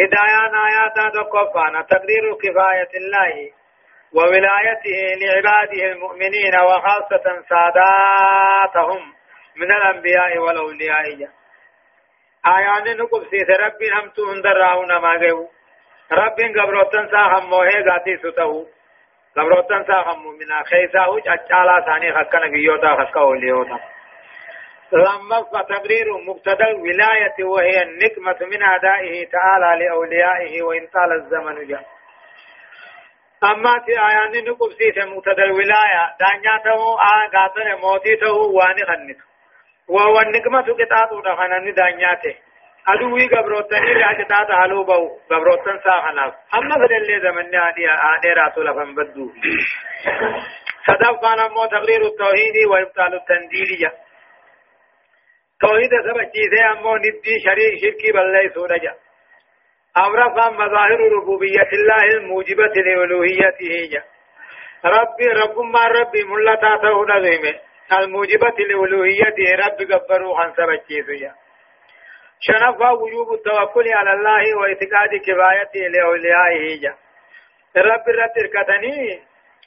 [0.00, 3.50] هدايان آيات دقفانا تقدير كفاية الله
[4.12, 9.02] وولايته لعباده المؤمنين وخاصة ساداتهم
[9.56, 11.30] من الأنبياء والأولياء
[12.46, 15.48] آيان نقب سيث رب همتو هندراؤنا ما جو
[16.12, 18.66] رب قبروتن سا هموه غاتي ستهو
[19.36, 23.80] قبروتن سا همو منا خيساهو چالا ثاني خسك نبيوتا خسك أوليوتا
[24.92, 31.84] لما فتبرير مقتدى الولاية وهي النكمة من أدائه تعالى لأوليائه وإن طال الزمن جاء.
[33.44, 38.84] أما تی آیان نو قبسی سے مقتدر ولایہ دانیا تو آ غاتن موتی تو وانی
[38.84, 39.22] خنت
[39.88, 42.34] و ونکمت کتاب دخنن دانیا ته.
[42.86, 48.94] ادوی گبروتنی راجتا تعالو بو گبروتن سا خلاف أما فدل زمن عادی عادی رسول فم
[48.94, 49.30] بدو.
[50.86, 54.09] صدق قال مو تقرير التوحيد توحيد
[55.62, 58.92] سبب چیزیں امو ندی شریک شرکی بلے سورجا
[59.96, 64.02] أورثا مظاهر ربوبية الله الموجبة لألوهيته جا.
[64.84, 67.54] ربي رب ما ربي ملتا تهنا ذيمه
[67.98, 71.32] الموجبة لألوهيته رب قبروا عن سبجيسو جا.
[72.40, 76.94] شنفا وجوب التوكل على الله واعتقاد كفايته لأوليائه جا.
[77.76, 79.22] رب رب تركتني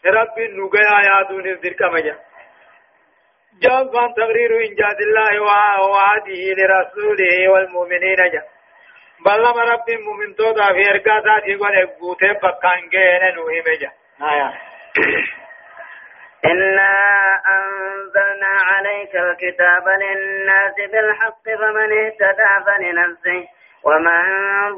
[0.05, 1.45] رب نقيا يا دون
[3.61, 8.43] جواب تقرير إنجاز الله وعاده لرسوله والمؤمنين جا.
[9.25, 13.91] بلما رب مؤمن تودا في إرقاذات يقول إبوته بكان جينا نوهم جا.
[14.31, 14.53] آية.
[16.45, 16.89] إنا
[17.53, 23.47] أنزلنا عليك الكتاب للناس بالحق فمن اهتدى فلنفسه.
[23.83, 24.23] ومن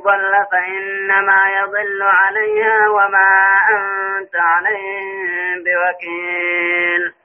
[0.01, 3.30] ضل فإنما يضل عليها وما
[3.69, 7.24] أنت عليهم بوكيل.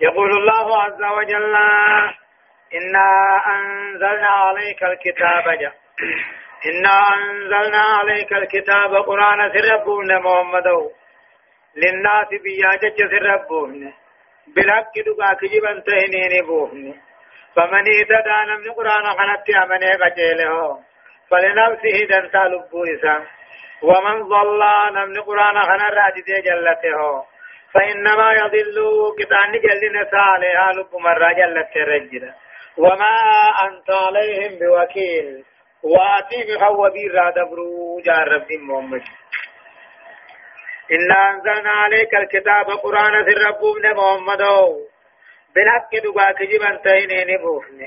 [0.00, 1.56] يقول الله عز وجل
[2.74, 3.08] إنا
[3.54, 5.74] أنزلنا عليك الكتاب جاء
[6.66, 10.66] إنا أنزلنا عليك الكتاب قرآن سربون محمد
[11.76, 13.92] للناس بياجة سربون.
[14.54, 16.94] بالحق دقا كجبا تهنين بوهن
[17.56, 20.78] فمن اهتدى نمن قرآن خنت أمنه قجيله
[21.30, 22.84] فلنفسه دنتا لبو
[23.82, 27.29] ومن ضل نمن قرآن خنا راجد جلته.
[27.74, 28.78] فإنما يضل
[29.18, 32.32] كتان جلنا سالها لب مرة جلت رجل
[32.76, 33.16] وما
[33.62, 35.44] أنت عليهم بوكيل.
[35.82, 39.02] وآتي بخوبي را دبرو جار محمد.
[40.92, 44.42] إنا أنزلنا عليك الكتاب قرآن في الرب ابن محمد.
[45.54, 47.86] بالحق دقا كجبا تهينين بوفن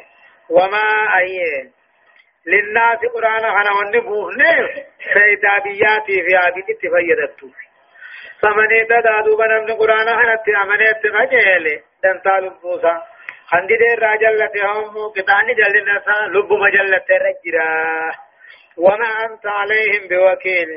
[0.49, 1.71] وما أيه.
[2.45, 3.45] للناس قرآن
[6.27, 7.62] في عبيد تفيدت
[8.43, 13.01] فمن اهتدى دوبا نمن قرآن خنا تأمنت مجهل دنتال بوسا
[13.51, 18.11] خندي دير راجلت هم كتاني جلنا سا لب مجلت رجرا
[18.77, 20.69] وما أنت عليهم بوكيل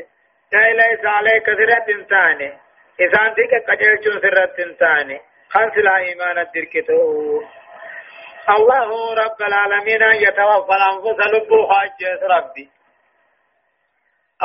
[0.50, 2.52] تاي ليس عليك سرة انتاني
[3.00, 7.42] إسان تيك قجلچون سرة انتاني خنس لا إيمان الدركتو
[8.56, 12.70] الله رب العالمين يتوفى الأنفس لب حاجة ربي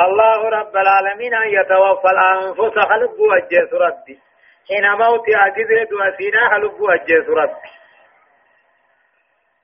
[0.00, 4.18] الله رب العالمين يتوفى الأنفس خلق وجه ربي
[4.68, 7.70] حين موت أجزرت وسينا خلق وجه ربي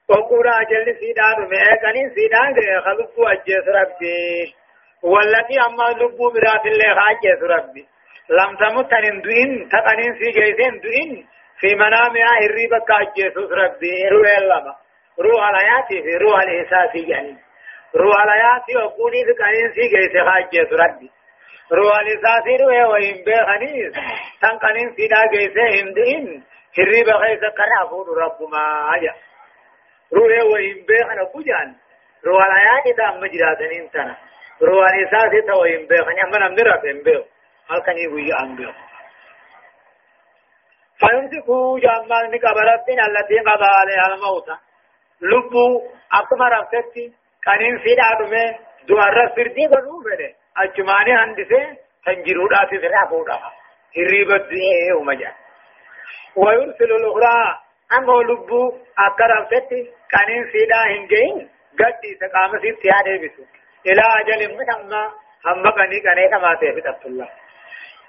[0.08, 4.54] وقورا جل سيدان ميقنين سيدان خلقوا أجيس ربي
[5.02, 7.86] والتي أما لبو برات الله خاجيس ربي
[8.30, 11.26] لم تمت ندوين تقنين في جيسين دوين
[11.60, 14.74] في منامها الريبة كاجيس ربي روح اللما
[15.20, 17.36] روح الحياة في روح الإحساس يعني.
[17.96, 21.10] روح الحياة وقوني في قنين في جيس خاجيس ربي
[21.72, 23.92] روح الإحساس روح وإن بخنيس
[24.42, 26.44] تنقنين سيدا جيسين دوين
[26.78, 29.14] الريبة خيس قرافون رب ما أجا
[30.12, 31.74] روحي وهم بيخنا كجان
[32.26, 34.16] روح الآيات دا أما جراتنين تنا
[34.62, 37.24] روح الإساس تا وهم بيخنا أما نمدر أفهم بيخ
[37.70, 38.74] هل كان يقول أن بيخ
[41.00, 44.48] فيمسكوا جامان نكبرتين التي قضى عليها الموت.
[45.20, 47.12] لبو أكما رفتي
[47.48, 48.44] كانين سيدا دمي
[48.88, 51.62] دوار سردي قدو فده أجماني هندسه
[52.06, 53.38] تنجرودات سرافودا
[53.96, 55.32] هريبت ديه ومجا
[56.36, 57.58] ويرسل الأخرى
[57.98, 58.62] أما لبو
[59.06, 59.80] أكرم ستي
[60.12, 61.48] كانين سيدا هنجين
[61.80, 63.42] قد تقام سيد تيادة بسو
[63.86, 65.02] إلى أجل مسمى
[65.46, 67.28] هم كني كني كما تفت الله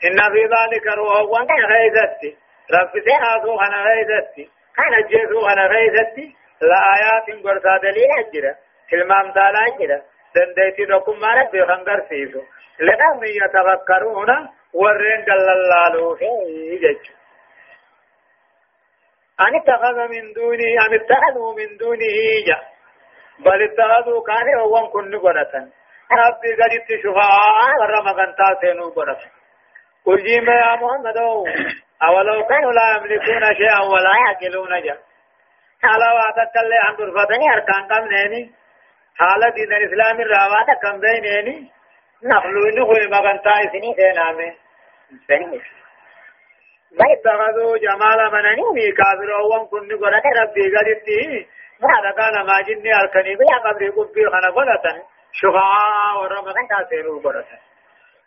[0.07, 2.31] إن في ذلك روح وان كان غيزتي
[2.75, 8.55] رب سيحاسو أنا غيزتي كان جيسو أنا غيزتي لآيات قرصا دليل أجرا
[8.91, 10.01] كلمام تالا أجرا
[10.35, 12.41] دنديتي ركم ما رب خنگر سيسو
[12.79, 14.29] لقوم يتفكرون
[14.73, 16.25] ورين قل الله في
[16.81, 17.13] جيجو
[19.39, 22.17] أن اتخذ من دونه أم اتخذوا من دونه
[22.47, 22.59] جا
[23.39, 25.53] بل اتخذوا كان هو كن قرة
[26.11, 29.19] ربي قد اتشفاء ورما قنتا سينو قرة
[30.05, 31.17] قل جيما يا محمد
[32.03, 34.97] أولو كانوا لا يملكون شيئا ولا يعقلون جا
[35.83, 38.51] على وعدت اللي عن درفتني أركان قمنيني
[39.20, 41.72] حالة دين الإسلام الرواة كم بينيني
[42.24, 44.49] نخلوني خوي مغنطا إسني سينامي
[46.97, 51.47] ما اتخذوا جمال منني كافر أوان كن قرأت ربي قدتي
[51.82, 54.86] ما كان ما جني الكني بيا قبري قبي خنا قرأت
[55.32, 57.47] شفعاء ورمضان تاسيروا قرأت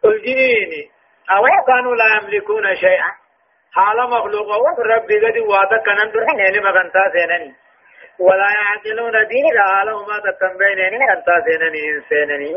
[0.05, 0.90] الجنيني
[1.30, 3.12] أو كانوا لا يملكون شيئا
[3.72, 7.55] حال مخلوق ربي قد وعدك كنن درحني مغنطا سينني
[8.18, 12.50] ولا يعقلون دين لا لهما تكن بينني أنت سينني إنسانني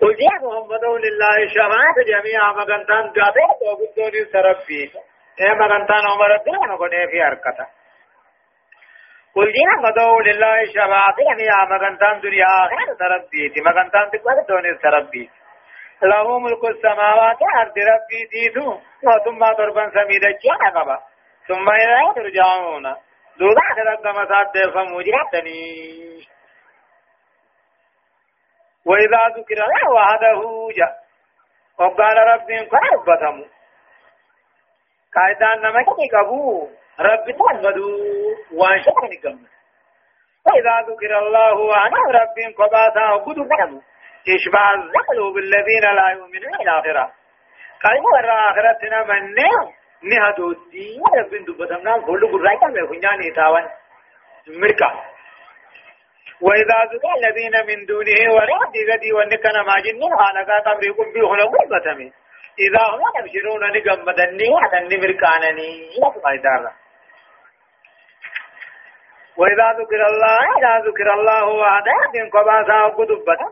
[0.00, 2.52] قل يا محمد لله شفاعة جميعا.
[2.52, 4.92] مغنطان جاته وقدوني سربي
[5.40, 7.66] اے مغنطان عمر الدين وقنه في حركته
[9.34, 11.64] قل يا محمد لله شفاعة جميعا.
[11.64, 15.30] مغنطان دنيا آخر سربي مغنطان تقوى سربي
[16.02, 18.68] له ملك السماوات أرض ربي ديتو
[19.04, 20.30] وثم ضربا سميدا.
[20.42, 20.98] جانا قبا
[21.50, 22.82] ثم إليه ترجعون
[23.38, 25.60] دوبا آخرت كما ساد فموجرتني
[28.86, 30.40] وإذا ذكر الله وحده
[30.76, 30.94] جاء.
[31.78, 33.44] وقال ربهم كربتهم
[35.14, 36.68] قاعدان نمكني قبو.
[37.00, 37.88] رب تنبدو
[38.52, 39.48] وانشأني قمنا
[40.46, 43.80] وإذا ذكر الله وحده ربهم قباتا وقدوا قدموا
[44.36, 47.12] إشباع الزقلوا بالذين لا يؤمنون الآخرة
[47.84, 49.02] قالوا ورى آخرتنا
[50.02, 53.66] من نهدو الدين رب دبتنا فلو قرائك مفنجاني تاوان
[54.48, 54.90] مركا
[56.40, 62.12] وإذا ذكر الذين من دونه ورد غدي ونكنا ما جنن خانقا قبركم بيخنا قربتمي
[62.66, 65.70] إذا هم يبشرون نقمدني وحدني مركانني
[66.24, 66.72] فايدار
[69.36, 73.46] وإذا ذكر الله إذا ذكر الله وحده من قباسا وقدبتا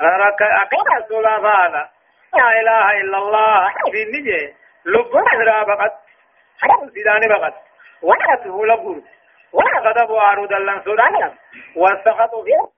[0.00, 1.88] أقيم الصلاة فانا
[2.36, 4.54] لا إله إلا الله في النجي
[4.88, 5.92] لبنا فقط
[6.60, 7.54] حيث سيداني فقط
[8.02, 9.04] ولا سهولة برد
[9.52, 11.34] ولا غضب عروض لن سودانيا
[11.76, 12.77] والسخط فيه